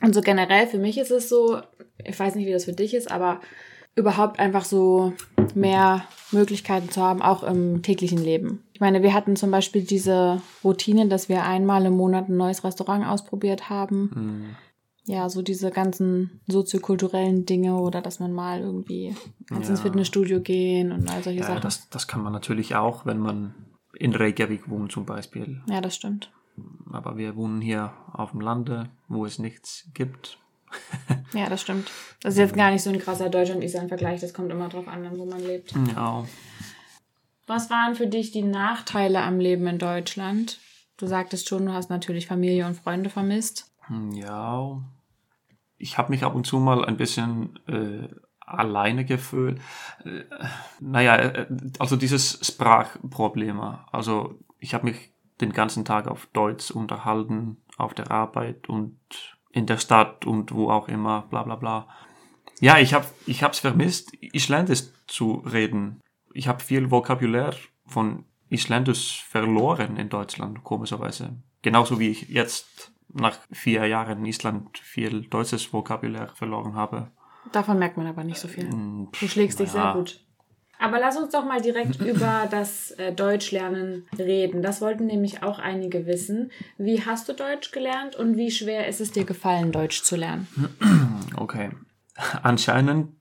[0.00, 1.60] Und so generell für mich ist es so,
[2.04, 3.40] ich weiß nicht, wie das für dich ist, aber
[3.96, 5.12] überhaupt einfach so
[5.54, 8.62] mehr Möglichkeiten zu haben, auch im täglichen Leben.
[8.78, 12.62] Ich meine, wir hatten zum Beispiel diese Routine, dass wir einmal im Monat ein neues
[12.62, 14.10] Restaurant ausprobiert haben.
[14.14, 14.56] Mhm.
[15.12, 19.16] Ja, so diese ganzen soziokulturellen Dinge oder dass man mal irgendwie
[19.48, 19.86] ganz ins Ja.
[19.86, 21.62] Fitnessstudio gehen und all solche Ja, Sachen.
[21.62, 23.52] das, das kann man natürlich auch, wenn man
[23.94, 25.60] in Reykjavik wohnt zum Beispiel.
[25.68, 26.30] ja, das stimmt.
[26.92, 30.38] Aber wir wohnen hier auf dem Lande, wo es nichts gibt.
[31.34, 31.90] Ja, das stimmt.
[32.22, 34.20] Das ist jetzt gar nicht so ein krasser Deutschland-Island-Vergleich.
[34.20, 35.74] Das kommt immer drauf an, wo man lebt.
[35.94, 36.24] Ja,
[37.48, 40.58] Was waren für dich die Nachteile am Leben in Deutschland?
[40.98, 43.72] Du sagtest schon, du hast natürlich Familie und Freunde vermisst.
[43.86, 44.82] Hm, Ja,
[45.78, 48.08] ich habe mich ab und zu mal ein bisschen äh,
[48.40, 49.60] alleine gefühlt.
[50.04, 50.24] Äh,
[50.80, 51.46] naja, äh,
[51.78, 53.60] also dieses Sprachproblem.
[53.92, 58.98] Also ich habe mich den ganzen Tag auf Deutsch unterhalten, auf der Arbeit und
[59.52, 61.88] in der Stadt und wo auch immer, bla bla bla.
[62.60, 66.00] Ja, ich habe ich hab's vermisst, Isländisch zu reden.
[66.38, 67.52] Ich habe viel Vokabular
[67.84, 71.30] von Isländisch verloren in Deutschland, komischerweise.
[71.62, 77.10] Genauso wie ich jetzt nach vier Jahren in Island viel deutsches Vokabular verloren habe.
[77.50, 78.70] Davon merkt man aber nicht so viel.
[78.70, 79.92] Hm, Du schlägst dich sehr ja.
[79.94, 80.24] gut.
[80.78, 84.62] Aber lass uns doch mal direkt über das äh, Deutschlernen reden.
[84.62, 86.52] Das wollten nämlich auch einige wissen.
[86.76, 90.46] Wie hast du Deutsch gelernt und wie schwer ist es dir gefallen, Deutsch zu lernen?
[91.36, 91.70] Okay.
[92.42, 93.12] Anscheinend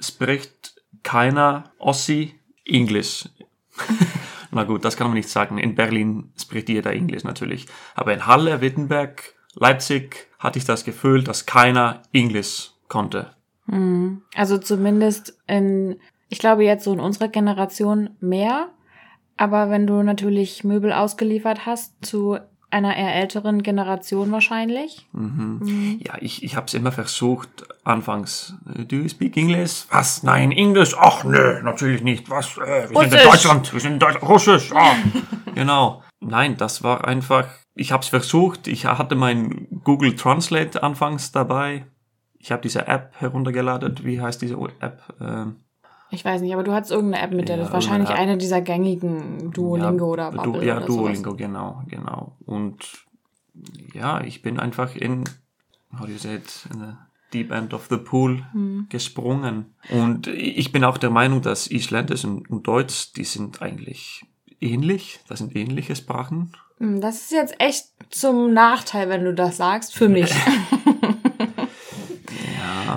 [0.00, 2.34] spricht keiner Ossi
[2.66, 3.28] Englisch.
[4.50, 5.58] Na gut, das kann man nicht sagen.
[5.58, 7.66] In Berlin spricht jeder Englisch natürlich.
[7.94, 13.34] Aber in Halle, Wittenberg, Leipzig hatte ich das Gefühl, dass keiner Englisch konnte.
[14.34, 15.98] Also zumindest in,
[16.28, 18.70] ich glaube jetzt so in unserer Generation mehr.
[19.36, 22.38] Aber wenn du natürlich Möbel ausgeliefert hast zu
[22.76, 25.08] einer eher älteren Generation wahrscheinlich.
[25.98, 28.54] Ja, ich, ich habe es immer versucht, anfangs.
[28.74, 29.86] äh, Do you speak English?
[29.90, 30.22] Was?
[30.22, 30.94] Nein, Englisch?
[30.98, 32.28] Ach nö, natürlich nicht.
[32.28, 32.56] Was?
[32.58, 33.22] Äh, wir sind in Russisch.
[33.24, 33.72] Deutschland.
[33.72, 34.28] Wir sind in Deutschland.
[34.28, 34.72] Russisch.
[34.74, 34.94] Ah.
[35.54, 36.02] genau.
[36.20, 37.46] Nein, das war einfach.
[37.74, 38.68] Ich habe es versucht.
[38.68, 41.86] Ich hatte mein Google Translate anfangs dabei.
[42.38, 43.96] Ich habe diese App heruntergeladen.
[44.02, 45.02] Wie heißt diese App?
[45.20, 45.56] Ähm,
[46.10, 48.30] Ich weiß nicht, aber du hattest irgendeine App mit der, Ja, das ist wahrscheinlich irgendeine
[48.32, 51.36] eine dieser gängigen Duolingo oder Du, Bubble ja, oder Duolingo, sowas.
[51.38, 52.36] genau, genau.
[52.46, 52.78] Und
[53.92, 55.24] ja, ich bin einfach in,
[55.98, 56.92] how do you say it, in the
[57.32, 58.86] deep end of the pool Hm.
[58.88, 59.74] gesprungen.
[59.90, 64.24] Und ich bin auch der Meinung, dass Isländisch und, und Deutsch, die sind eigentlich
[64.60, 65.20] ähnlich.
[65.28, 66.52] Das sind ähnliche Sprachen.
[66.78, 70.32] Hm, Das ist jetzt echt zum Nachteil, wenn du das sagst, für mich.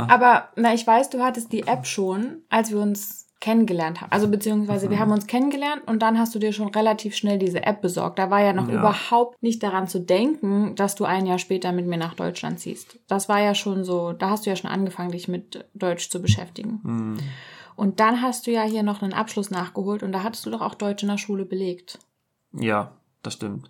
[0.07, 0.13] Ja.
[0.15, 4.11] Aber na, ich weiß, du hattest die App schon, als wir uns kennengelernt haben.
[4.11, 4.91] Also beziehungsweise Mhm.
[4.91, 8.19] wir haben uns kennengelernt und dann hast du dir schon relativ schnell diese App besorgt.
[8.19, 8.75] Da war ja noch Ja.
[8.79, 12.99] überhaupt nicht daran zu denken, dass du ein Jahr später mit mir nach Deutschland ziehst.
[13.07, 16.21] Das war ja schon so, da hast du ja schon angefangen, dich mit Deutsch zu
[16.21, 16.81] beschäftigen.
[16.83, 17.17] Hm.
[17.77, 20.59] Und dann hast du ja hier noch einen Abschluss nachgeholt und da hattest du doch
[20.61, 21.97] auch Deutsch in der Schule belegt.
[22.51, 22.91] Ja,
[23.23, 23.69] das stimmt.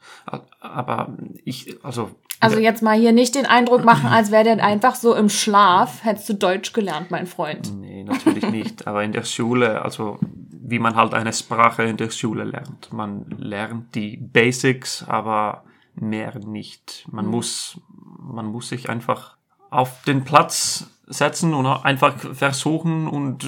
[0.60, 2.12] Aber ich, also.
[2.40, 6.04] Also jetzt mal hier nicht den Eindruck machen, als wäre der einfach so im Schlaf,
[6.04, 7.74] hättest du Deutsch gelernt, mein Freund.
[7.80, 8.88] Nee, natürlich nicht.
[8.88, 12.94] Aber in der Schule, also wie man halt eine Sprache in der Schule lernt.
[12.94, 15.64] Man lernt die Basics, aber
[15.96, 17.06] mehr nicht.
[17.12, 17.82] Man muss,
[18.20, 19.38] man muss sich einfach
[19.70, 23.46] auf den Platz setzen und einfach versuchen und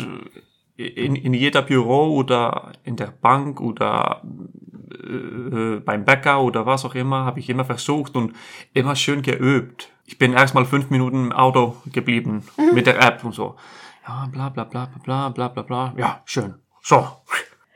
[0.75, 4.23] in, in jeder Büro oder in der Bank oder
[5.03, 8.33] äh, beim Bäcker oder was auch immer, habe ich immer versucht und
[8.73, 9.89] immer schön geübt.
[10.05, 12.73] Ich bin erstmal fünf Minuten im Auto geblieben mhm.
[12.73, 13.55] mit der App und so.
[14.07, 15.93] Ja, bla bla bla bla bla bla bla.
[15.97, 16.55] Ja, schön.
[16.81, 17.07] So.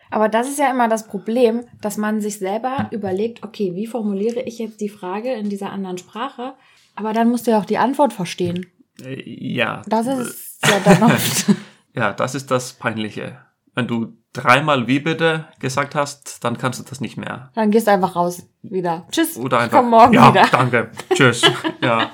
[0.10, 4.42] Aber das ist ja immer das Problem, dass man sich selber überlegt, okay, wie formuliere
[4.42, 6.54] ich jetzt die Frage in dieser anderen Sprache?
[6.96, 8.66] Aber dann musst du ja auch die Antwort verstehen.
[9.04, 9.82] Ja.
[9.88, 11.48] Das ist ja dann oft.
[11.94, 13.40] ja, das ist das Peinliche.
[13.74, 17.52] Wenn du dreimal wie bitte gesagt hast, dann kannst du das nicht mehr.
[17.56, 19.06] Dann gehst du einfach raus wieder.
[19.12, 19.38] Tschüss.
[19.38, 19.80] Oder einfach.
[19.80, 20.48] komm morgen ja, wieder.
[20.52, 20.92] danke.
[21.14, 21.42] Tschüss.
[21.82, 22.12] ja.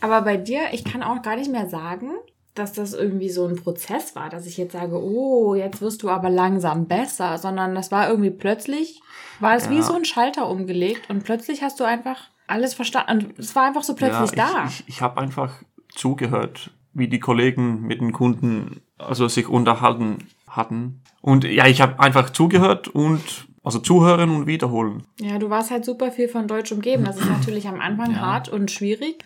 [0.00, 2.10] Aber bei dir, ich kann auch gar nicht mehr sagen,
[2.54, 6.10] dass das irgendwie so ein Prozess war, dass ich jetzt sage, oh, jetzt wirst du
[6.10, 9.00] aber langsam besser, sondern das war irgendwie plötzlich,
[9.38, 9.82] war es wie Ja.
[9.82, 13.26] so ein Schalter umgelegt und plötzlich hast du einfach alles verstanden.
[13.26, 14.64] Und es war einfach so plötzlich ja, da.
[14.66, 15.62] Ich, ich, ich habe einfach
[15.94, 21.02] zugehört, wie die Kollegen mit den Kunden also sich unterhalten hatten.
[21.20, 25.02] Und ja, ich habe einfach zugehört und also zuhören und wiederholen.
[25.20, 27.04] Ja, du warst halt super viel von Deutsch umgeben.
[27.04, 28.20] Das ist natürlich am Anfang Ja.
[28.20, 29.22] hart und schwierig.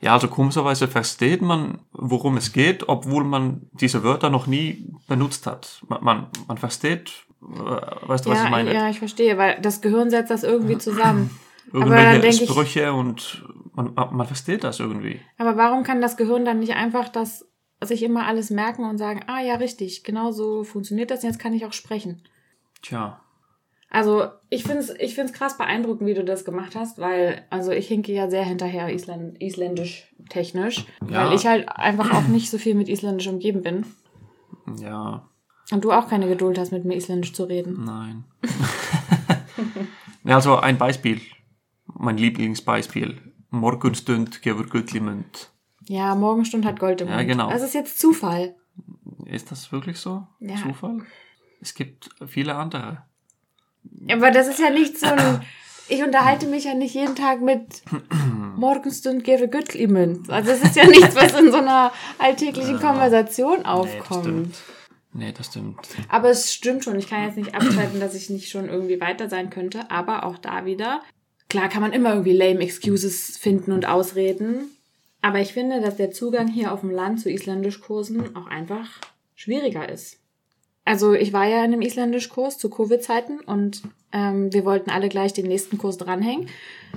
[0.00, 5.46] Ja, also komischerweise versteht man, worum es geht, obwohl man diese Wörter noch nie benutzt
[5.46, 5.80] hat.
[5.88, 7.12] Man, man, man versteht,
[7.42, 7.46] äh,
[8.08, 8.74] weißt du, was ja, ich meine?
[8.74, 11.30] ja, ich verstehe, weil das Gehirn setzt das irgendwie zusammen.
[11.72, 15.20] aber dann Irgendwelche denk ich- Sprüche und man, man versteht das irgendwie.
[15.38, 17.46] Aber warum kann das Gehirn dann nicht einfach das
[17.84, 21.52] sich immer alles merken und sagen, ah ja, richtig, genau so funktioniert das, jetzt kann
[21.52, 22.22] ich auch sprechen.
[22.82, 23.20] Tja,
[23.90, 27.72] Also ich finde es ich find's krass beeindruckend, wie du das gemacht hast, weil, also
[27.72, 31.26] ich hinke ja sehr hinterher Island, isländisch technisch, Ja.
[31.28, 33.84] weil ich halt einfach auch nicht so viel mit isländisch umgeben bin.
[34.80, 35.28] ja,
[35.70, 37.84] Und du auch keine Geduld hast, mit mir isländisch zu reden.
[37.84, 38.24] nein.
[40.24, 41.20] ja, also ein Beispiel,
[41.86, 43.20] mein Lieblingsbeispiel.
[43.50, 45.50] Morgenstund gefur Gutlimund.
[45.88, 47.28] Ja, Morgenstund hat Gold im Ja, Mund.
[47.28, 47.50] genau.
[47.50, 48.54] Das ist jetzt Zufall.
[49.24, 50.26] Ist das wirklich so?
[50.40, 50.56] Ja.
[50.56, 50.98] Zufall?
[51.60, 53.02] Es gibt viele andere.
[54.10, 55.42] Aber das ist ja nicht so ein.
[55.88, 57.82] Ich unterhalte mich ja nicht jeden Tag mit
[58.56, 60.28] Morgenstund gere Göttlimund.
[60.30, 64.24] Also es ist ja nichts, was in so einer alltäglichen Konversation aufkommt.
[64.24, 64.56] stimmt.
[65.12, 65.78] Nee, das stimmt.
[66.08, 66.98] aber es stimmt schon.
[66.98, 69.90] Ich kann jetzt nicht abstreiten, dass ich nicht schon irgendwie weiter sein könnte.
[69.90, 71.02] Aber auch da wieder.
[71.48, 74.75] Klar kann man immer irgendwie lame Excuses finden und Ausreden.
[75.26, 78.88] Aber ich finde, dass der Zugang hier auf dem Land zu Isländischkursen auch einfach
[79.34, 80.20] schwieriger ist.
[80.84, 85.32] Also ich war ja in einem Isländischkurs zu Covid-Zeiten und ähm, wir wollten alle gleich
[85.32, 86.48] den nächsten Kurs dranhängen.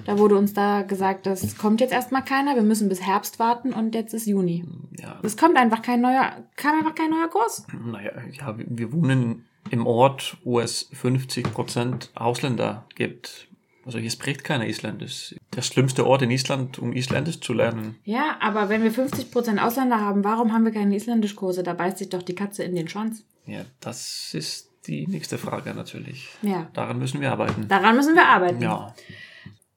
[0.05, 3.73] Da wurde uns da gesagt, das kommt jetzt erstmal keiner, wir müssen bis Herbst warten
[3.73, 4.63] und jetzt ist Juni.
[5.01, 7.65] Ja, Es kommt einfach kein neuer, kam einfach kein neuer Kurs.
[7.83, 13.47] naja, ja, wir- wir wohnen im Ort, wo es 50% Ausländer gibt.
[13.89, 15.33] Also hier spricht keiner Isländisch.
[15.55, 17.95] Der schlimmste Ort in Island, um Isländisch zu lernen.
[18.03, 21.63] Ja, aber wenn wir 50% Ausländer haben, warum haben wir keine Isländischkurse?
[21.63, 23.23] Da beißt sich doch die Katze in den Schwanz.
[23.47, 26.29] Ja, das ist die nächste Frage natürlich.
[26.43, 26.69] Ja.
[26.73, 27.67] Daran müssen wir arbeiten.
[27.67, 28.61] Daran müssen wir arbeiten.
[28.61, 28.93] Ja.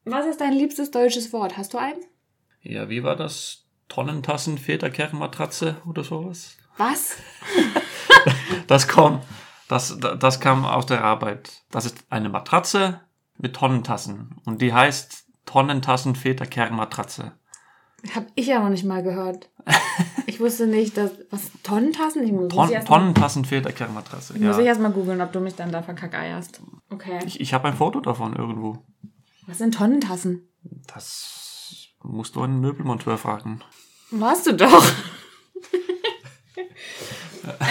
[0.04, 1.56] Was ist dein liebstes deutsches Wort?
[1.56, 2.04] Hast du eins?
[2.60, 3.64] Ja, wie war das?
[3.88, 6.58] Tonnentassen, Väterkernmatratze oder sowas?
[6.76, 7.16] Was?
[8.66, 9.24] Das kommt,
[9.68, 11.62] das, das kam aus der Arbeit.
[11.70, 13.00] Das ist eine Matratze
[13.38, 14.36] mit Tonnentassen.
[14.44, 17.32] Und die heißt Tonnentassen Väterkernmatratze.
[18.14, 19.50] Hab ich ja noch nicht mal gehört.
[20.26, 21.10] Ich wusste nicht, dass.
[21.30, 21.50] Was?
[21.62, 22.22] Tonnentassen?
[22.24, 24.32] Ich muss, Ton, ich Tonnentassen Väterkernmatratze.
[24.32, 24.70] muss ich Ja.
[24.70, 26.62] erst mal googeln, ob du mich dann da verkackeierst.
[26.90, 27.18] Okay.
[27.26, 28.78] Ich, ich habe ein Foto davon irgendwo.
[29.46, 30.48] Was sind Tonnentassen?
[30.92, 33.60] Das musst du einen Möbelmonteur fragen.
[34.10, 34.84] Warst du doch.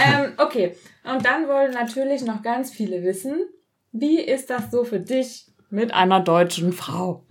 [0.06, 0.76] ähm, okay.
[1.04, 3.40] Und dann wollen natürlich noch ganz viele wissen,
[3.92, 7.26] wie ist das so für dich mit einer deutschen Frau?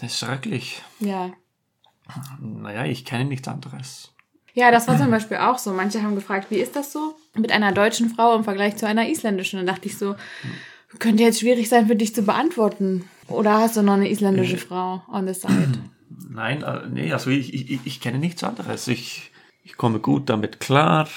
[0.00, 0.82] Das ist schrecklich.
[1.00, 1.32] Ja.
[2.40, 4.14] Naja, ich kenne nichts anderes.
[4.52, 5.72] Ja, das war zum Beispiel auch so.
[5.72, 9.08] Manche haben gefragt, wie ist das so mit einer deutschen Frau im Vergleich zu einer
[9.08, 9.58] isländischen?
[9.58, 10.14] Und da dachte ich so,
[11.00, 13.04] könnte jetzt schwierig sein für dich zu beantworten.
[13.26, 15.72] Oder hast du noch eine isländische Frau on the side?
[16.28, 18.86] Nein, äh, nee, also ich, ich, ich kenne nichts anderes.
[18.86, 19.32] Ich,
[19.64, 21.08] ich komme gut damit klar.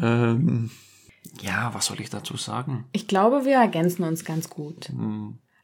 [0.00, 0.70] Ähm,
[1.42, 2.86] ja, was soll ich dazu sagen?
[2.92, 4.90] Ich glaube, wir ergänzen uns ganz gut.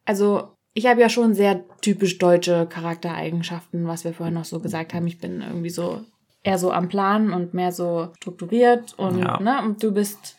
[0.04, 4.92] Also, ich habe ja schon sehr typisch deutsche Charaktereigenschaften, was wir vorhin noch so gesagt
[4.94, 5.06] haben.
[5.06, 6.02] Ich bin irgendwie so
[6.42, 9.40] eher so am Plan und mehr so strukturiert und, Ja.
[9.40, 10.36] ne, und du bist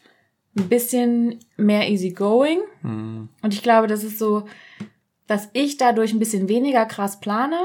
[0.57, 2.59] ein bisschen mehr easygoing.
[2.83, 4.45] Und ich glaube, das ist so,
[5.27, 7.57] dass ich dadurch ein bisschen weniger krass plane,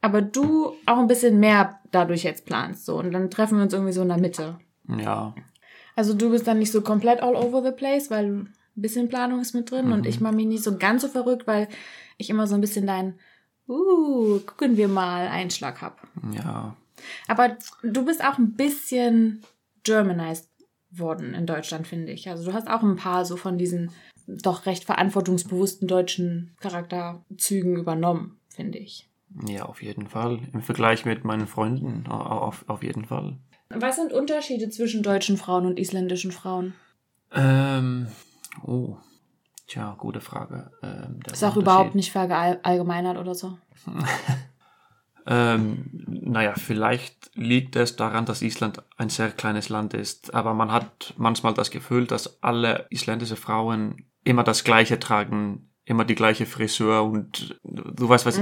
[0.00, 2.86] aber du auch ein bisschen mehr dadurch jetzt planst.
[2.86, 2.98] So.
[2.98, 4.58] Und dann treffen wir uns irgendwie so in der Mitte.
[4.88, 5.34] Ja,
[5.96, 9.40] Also du bist dann nicht so komplett all over the place, weil ein bisschen Planung
[9.40, 11.68] ist mit drin und ich mache mich nicht so ganz so verrückt, weil
[12.18, 13.14] ich immer so ein bisschen dein
[13.68, 16.00] uh, gucken wir mal Einschlag hab.
[16.32, 16.74] ja.
[17.28, 19.42] Aber du bist auch ein bisschen
[19.82, 20.48] Germanized
[20.90, 22.28] worden in Deutschland, finde ich.
[22.30, 23.90] Also du hast auch ein paar so von diesen
[24.26, 29.08] doch recht verantwortungsbewussten deutschen Charakterzügen übernommen, finde ich.
[29.46, 30.38] Ja, auf jeden Fall.
[30.52, 33.36] Im Vergleich mit meinen Freunden, au- auf, auf jeden Fall.
[33.76, 36.74] Was sind Unterschiede zwischen deutschen Frauen und isländischen Frauen?
[37.32, 38.08] Ähm,
[38.64, 38.96] oh,
[39.66, 40.70] tja, gute Frage.
[40.82, 43.58] Ähm, Ist auch überhaupt nicht verallgemeinert oder so.
[45.26, 50.70] Ähm, naja, vielleicht liegt es daran, dass Island ein sehr kleines Land ist, aber man
[50.70, 56.46] hat manchmal das Gefühl, dass alle isländische Frauen immer das Gleiche tragen, immer die gleiche
[56.46, 58.38] Frisur und du weißt was,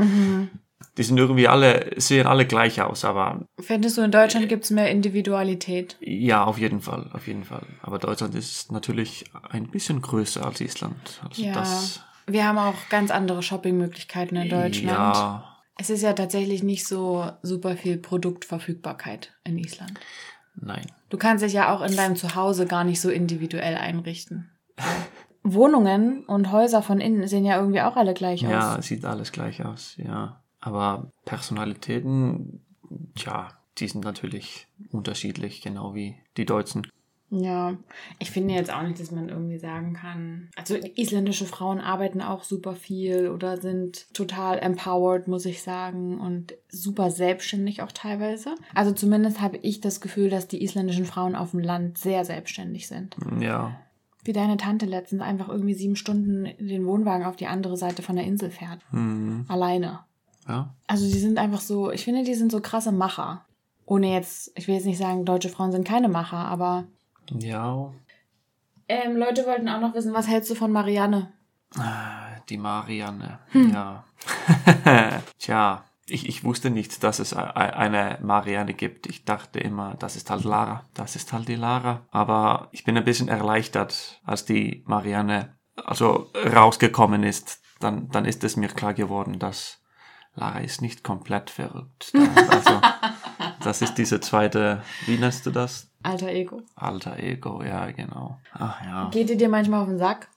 [0.98, 4.70] die sind irgendwie alle, sehen alle gleich aus, aber Findest du, in Deutschland gibt es
[4.70, 5.96] mehr Individualität?
[6.00, 7.66] ja, auf jeden Fall, auf jeden Fall.
[7.82, 11.20] Aber Deutschland ist natürlich ein bisschen größer als Island.
[11.28, 11.52] Also Ja.
[11.52, 15.14] das, Wir haben auch ganz andere Shoppingmöglichkeiten in Deutschland.
[15.16, 19.98] Ja, Es ist ja tatsächlich nicht so super viel Produktverfügbarkeit in Island.
[20.54, 20.84] nein.
[21.08, 24.50] Du kannst dich ja auch in deinem Zuhause gar nicht so individuell einrichten.
[25.42, 28.78] Wohnungen und Häuser von innen sehen ja irgendwie auch alle gleich Ja, aus.
[28.80, 30.41] es sieht alles gleich aus, ja.
[30.62, 32.60] Aber Personalitäten,
[33.14, 33.48] tja,
[33.78, 36.86] die sind natürlich unterschiedlich, genau wie die Deutschen.
[37.30, 37.78] Ja,
[38.18, 40.50] ich finde jetzt auch nicht, dass man irgendwie sagen kann.
[40.54, 46.54] Also isländische Frauen arbeiten auch super viel oder sind total empowered, muss ich sagen, und
[46.68, 48.54] super selbstständig auch teilweise.
[48.74, 52.86] Also zumindest habe ich das Gefühl, dass die isländischen Frauen auf dem Land sehr selbstständig
[52.86, 53.16] sind.
[53.40, 53.80] Ja,
[54.24, 58.16] Wie deine Tante letztens einfach irgendwie sieben Stunden den Wohnwagen auf die andere Seite von
[58.16, 58.80] der Insel fährt.
[58.90, 60.00] hm, Alleine.
[60.48, 63.44] Ja, Also die sind einfach so, ich finde, die sind so krasse Macher.
[63.86, 66.84] Ohne jetzt, ich will jetzt nicht sagen, deutsche Frauen sind keine Macher, aber.
[67.30, 67.90] ja,
[68.88, 71.32] Ähm, Leute wollten auch noch wissen, was hältst du von Marianne?
[72.48, 74.04] die Marianne, ja.
[75.38, 79.06] Tja, ich, ich wusste nicht, dass es eine Marianne gibt.
[79.06, 82.06] Ich dachte immer, das ist halt Lara, das ist halt die Lara.
[82.10, 87.60] Aber ich bin ein bisschen erleichtert, als die Marianne also rausgekommen ist.
[87.80, 89.81] Dann, dann ist es mir klar geworden, dass
[90.34, 92.12] Lara ist nicht komplett verrückt.
[92.14, 92.80] Also,
[93.62, 95.90] das ist diese zweite, wie nennst du das?
[96.02, 96.62] Alter Ego.
[96.74, 98.38] Alter Ego, ja, genau.
[98.54, 99.10] Ach ja.
[99.10, 100.28] Geht ihr dir manchmal auf den Sack,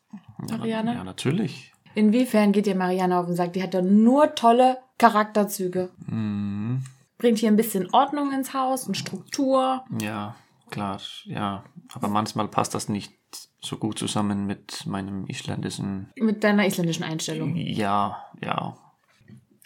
[0.49, 0.93] Ja, Marianne?
[0.93, 1.71] Ja, natürlich.
[1.95, 3.53] Inwiefern geht dir Marianne auf den Sack?
[3.53, 5.89] Die hat ja nur tolle Charakterzüge.
[6.08, 6.84] Mhm.
[7.17, 9.84] Bringt hier ein bisschen Ordnung ins Haus und Struktur.
[10.01, 10.36] Ja,
[10.69, 11.63] klar, ja.
[11.93, 13.13] Aber manchmal passt das nicht
[13.62, 16.12] so gut zusammen mit meinem isländischen.
[16.17, 17.55] Mit deiner isländischen Einstellung.
[17.55, 18.75] Ja, ja.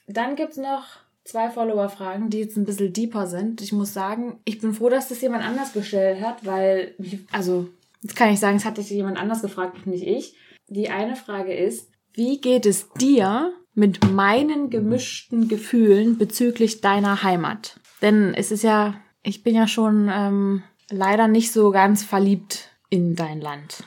[0.10, 0.86] Dann gibt's noch
[1.24, 3.62] zwei Follower-Fragen, die jetzt ein bisschen deeper sind.
[3.62, 6.96] Ich muss sagen, ich bin froh, dass das jemand anders gestellt hat, weil,
[7.32, 7.70] also,
[8.02, 10.36] jetzt kann ich sagen, es hat sich jemand anders gefragt, nicht ich.
[10.68, 17.80] Die eine Frage ist, wie geht es dir mit meinen gemischten Gefühlen bezüglich deiner Heimat?
[18.02, 23.16] Denn es ist ja, ich bin ja schon ähm, leider nicht so ganz verliebt in
[23.16, 23.84] dein Land.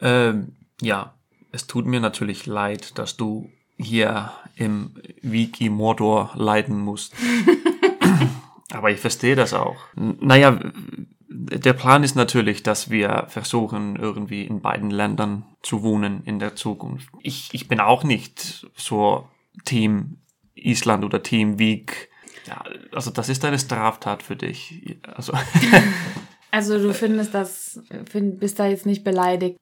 [0.00, 1.14] Ähm, ja,
[1.52, 7.14] es tut mir natürlich leid, dass du hier im Wiki Mordor leiden musst.
[8.72, 9.76] Aber ich verstehe das auch.
[9.96, 10.58] N- Naja,
[11.28, 16.56] der Plan ist natürlich, dass wir versuchen, irgendwie in beiden Ländern zu wohnen in der
[16.56, 17.08] Zukunft.
[17.22, 19.28] Ich, ich bin auch nicht so
[19.64, 20.18] Team
[20.54, 22.08] Island oder Team Wieg.
[22.46, 24.98] Ja, also das ist eine Straftat für dich.
[25.14, 25.32] Also
[26.50, 27.80] Also du findest das,
[28.10, 29.58] find, bist da jetzt nicht beleidigt.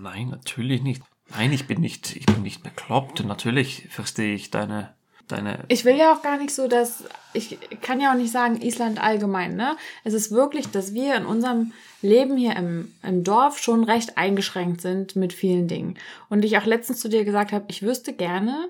[0.00, 1.02] Nein, natürlich nicht.
[1.36, 3.24] Nein, ich bin nicht, ich bin nicht bekloppt.
[3.24, 4.94] Natürlich verstehe ich deine,
[5.28, 5.64] deine.
[5.68, 9.02] Ich will ja auch gar nicht so, dass ich kann ja auch nicht sagen Island
[9.02, 9.76] allgemein, ne?
[10.04, 11.72] Es ist wirklich, dass wir in unserem
[12.02, 15.96] Leben hier im, im Dorf schon recht eingeschränkt sind mit vielen Dingen.
[16.28, 18.68] Und ich auch letztens zu dir gesagt habe, ich wüsste gerne,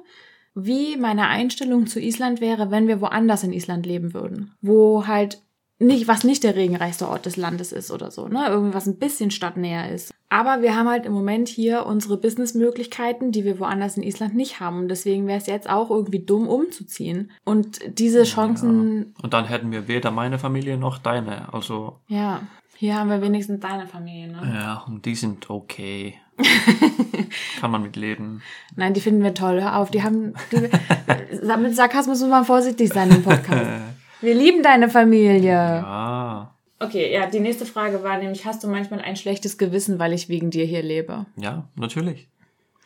[0.55, 4.55] wie meine Einstellung zu Island wäre, wenn wir woanders in Island leben würden.
[4.63, 5.43] Wo halt
[5.79, 8.47] nicht, was nicht der regenreichste Ort des Landes ist oder so, ne?
[8.49, 10.13] Irgendwas ein bisschen stadtnäher ist.
[10.29, 14.61] Aber wir haben halt im Moment hier unsere Businessmöglichkeiten, die wir woanders in Island nicht
[14.61, 14.81] haben.
[14.81, 17.31] Und deswegen wäre es jetzt auch irgendwie dumm, umzuziehen.
[17.45, 18.99] Und diese Chancen.
[18.99, 19.23] Ja.
[19.23, 21.53] Und dann hätten wir weder meine Familie noch deine.
[21.53, 22.01] Also.
[22.09, 22.43] Ja,
[22.77, 24.53] hier haben wir wenigstens deine Familie, ne?
[24.55, 26.19] Ja, und die sind okay.
[27.61, 28.43] Kann man mit leben.
[28.75, 29.63] Nein, die finden wir toll.
[29.63, 30.35] Hör auf, die haben.
[30.51, 30.57] Die,
[31.61, 33.71] mit Sarkasmus muss man vorsichtig sein im Podcast.
[34.21, 35.53] Wir lieben deine Familie.
[35.53, 36.55] Ja.
[36.81, 40.29] Okay, ja, die nächste Frage war nämlich, hast du manchmal ein schlechtes Gewissen, weil ich
[40.29, 41.27] wegen dir hier lebe?
[41.37, 42.29] Ja, natürlich.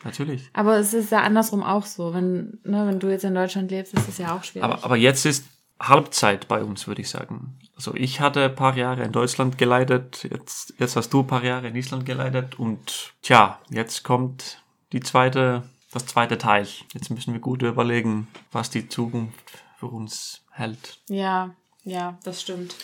[0.03, 0.49] Natürlich.
[0.53, 2.13] Aber es ist ja andersrum auch so.
[2.13, 4.63] Wenn, ne, wenn du jetzt in Deutschland lebst, ist es ja auch schwierig.
[4.63, 5.45] Aber, aber jetzt ist
[5.79, 7.57] Halbzeit bei uns, würde ich sagen.
[7.75, 11.43] Also ich hatte ein paar Jahre in Deutschland geleitet, jetzt, jetzt hast du ein paar
[11.43, 14.61] Jahre in Island geleitet und tja, jetzt kommt
[14.91, 16.67] die zweite, das zweite Teil.
[16.93, 20.99] Jetzt müssen wir gut überlegen, was die Zukunft für uns hält.
[21.07, 22.75] Ja, ja, das stimmt.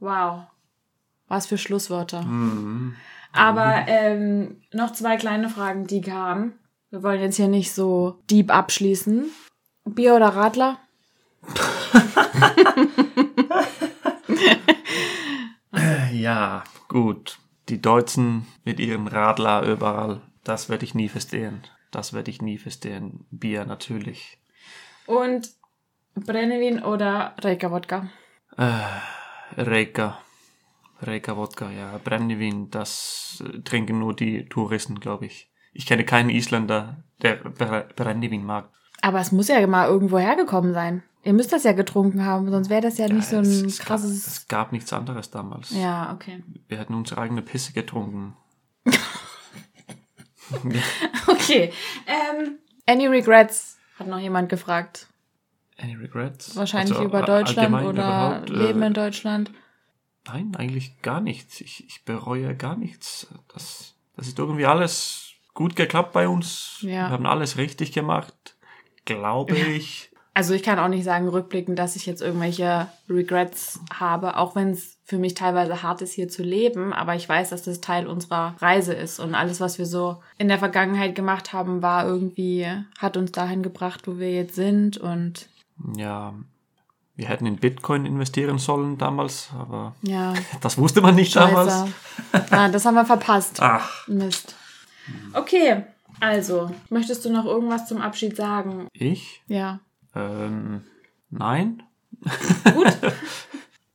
[0.00, 0.44] Wow.
[1.28, 2.22] Was für Schlussworte.
[2.22, 2.96] Mhm.
[3.32, 6.54] Aber ähm, noch zwei kleine Fragen, die kamen.
[6.90, 9.24] Wir wollen jetzt hier nicht so deep abschließen.
[9.84, 10.78] Bier oder Radler?
[16.12, 17.38] ja, gut.
[17.68, 21.62] Die Deutschen mit ihren Radler überall, das werde ich nie verstehen.
[21.90, 23.26] Das werde ich nie verstehen.
[23.30, 24.38] Bier natürlich.
[25.06, 25.48] Und
[26.14, 28.08] Brennevin oder Reika Wodka?
[28.56, 30.18] Äh, Reika.
[31.00, 31.98] Reika Wodka, ja.
[32.02, 35.50] Brennevin, das äh, trinken nur die Touristen, glaube ich.
[35.72, 38.68] Ich kenne keinen Isländer, der Brennevin mag.
[39.02, 41.02] Aber es muss ja mal irgendwo hergekommen sein.
[41.24, 44.24] Ihr müsst das ja getrunken haben, sonst wäre das ja, nicht so ein es, krasses.
[44.24, 45.70] Gab, es gab nichts anderes damals.
[45.70, 46.42] Ja, okay.
[46.68, 48.36] Wir hätten unsere eigene Pisse getrunken.
[51.26, 51.72] okay.
[52.06, 53.78] Ähm, any regrets?
[53.98, 55.08] Hat noch jemand gefragt.
[55.78, 56.56] Any regrets?
[56.56, 59.50] Wahrscheinlich Also, über Deutschland oder überhaupt, Leben äh, in Deutschland.
[60.26, 61.60] Nein, eigentlich gar nichts.
[61.60, 63.26] Ich, ich bereue gar nichts.
[63.52, 66.78] Das, das ist irgendwie alles gut geklappt bei uns.
[66.80, 67.08] Ja.
[67.08, 68.56] Wir haben alles richtig gemacht,
[69.04, 70.10] glaube ich.
[70.36, 74.70] Also ich kann auch nicht sagen, rückblickend, dass ich jetzt irgendwelche Regrets habe, auch wenn
[74.70, 76.92] es für mich teilweise hart ist, hier zu leben.
[76.92, 79.20] Aber ich weiß, dass das Teil unserer Reise ist.
[79.20, 82.66] Und alles, was wir so in der Vergangenheit gemacht haben, war irgendwie,
[82.98, 84.96] hat uns dahin gebracht, wo wir jetzt sind.
[84.96, 85.48] Und
[85.96, 86.34] Ja,
[87.16, 91.72] wir hätten in Bitcoin investieren sollen damals, aber ja, das wusste man nicht damals.
[92.32, 92.52] scheiße.
[92.52, 93.60] Ah, das haben wir verpasst.
[93.60, 94.56] Ach, Mist.
[95.32, 95.84] Okay,
[96.20, 98.88] also, möchtest du noch irgendwas zum Abschied sagen?
[98.92, 99.42] ich?
[99.46, 99.80] Ja.
[100.14, 100.82] Ähm,
[101.30, 101.82] nein.
[102.72, 102.96] Gut.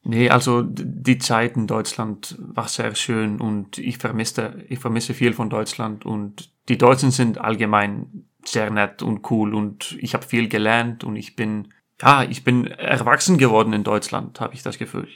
[0.02, 5.34] Nee, also die Zeit in Deutschland war sehr schön und ich vermisse, ich vermisse viel
[5.34, 10.48] von Deutschland und die Deutschen sind allgemein sehr nett und cool und ich habe viel
[10.48, 15.08] gelernt und ich bin, ja, ich bin erwachsen geworden in Deutschland, habe ich das Gefühl.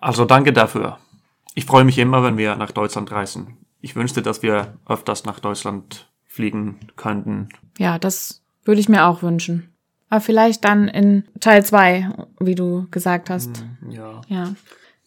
[0.00, 0.98] Also danke dafür.
[1.54, 3.58] Ich freue mich immer, wenn wir nach Deutschland reisen.
[3.80, 7.48] Ich wünschte, dass wir öfters nach Deutschland fliegen könnten.
[7.78, 9.68] Ja, das würde ich mir auch wünschen.
[10.08, 12.10] Aber vielleicht dann in Teil 2,
[12.40, 13.64] wie du gesagt hast.
[13.88, 14.20] Ja.
[14.28, 14.54] Ja.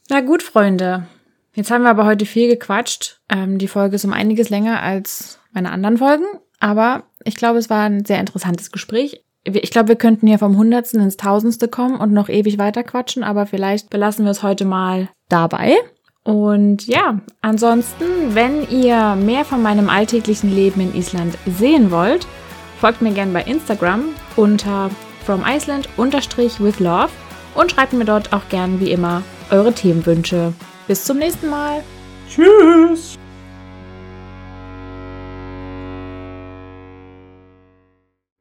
[0.09, 1.07] Na gut, Freunde.
[1.53, 3.21] Jetzt haben wir aber heute viel gequatscht.
[3.29, 6.25] Ähm, die Folge ist um einiges länger als meine anderen Folgen.
[6.59, 9.21] Aber ich glaube, es war ein sehr interessantes Gespräch.
[9.43, 13.23] Ich glaube, wir könnten hier vom Hundertsten ins Tausendste kommen und noch ewig weiter quatschen.
[13.23, 15.75] Aber vielleicht belassen wir es heute mal dabei.
[16.23, 22.25] Und ja, ansonsten, wenn ihr mehr von meinem alltäglichen Leben in Island sehen wollt,
[22.79, 24.05] folgt mir gerne bei Instagram
[24.35, 24.89] unter
[25.25, 27.09] from Iceland with love
[27.53, 29.21] und schreibt mir dort auch gern wie immer
[29.51, 30.53] eure Themenwünsche.
[30.87, 31.83] Bis zum nächsten Mal.
[32.29, 33.17] Tschüss!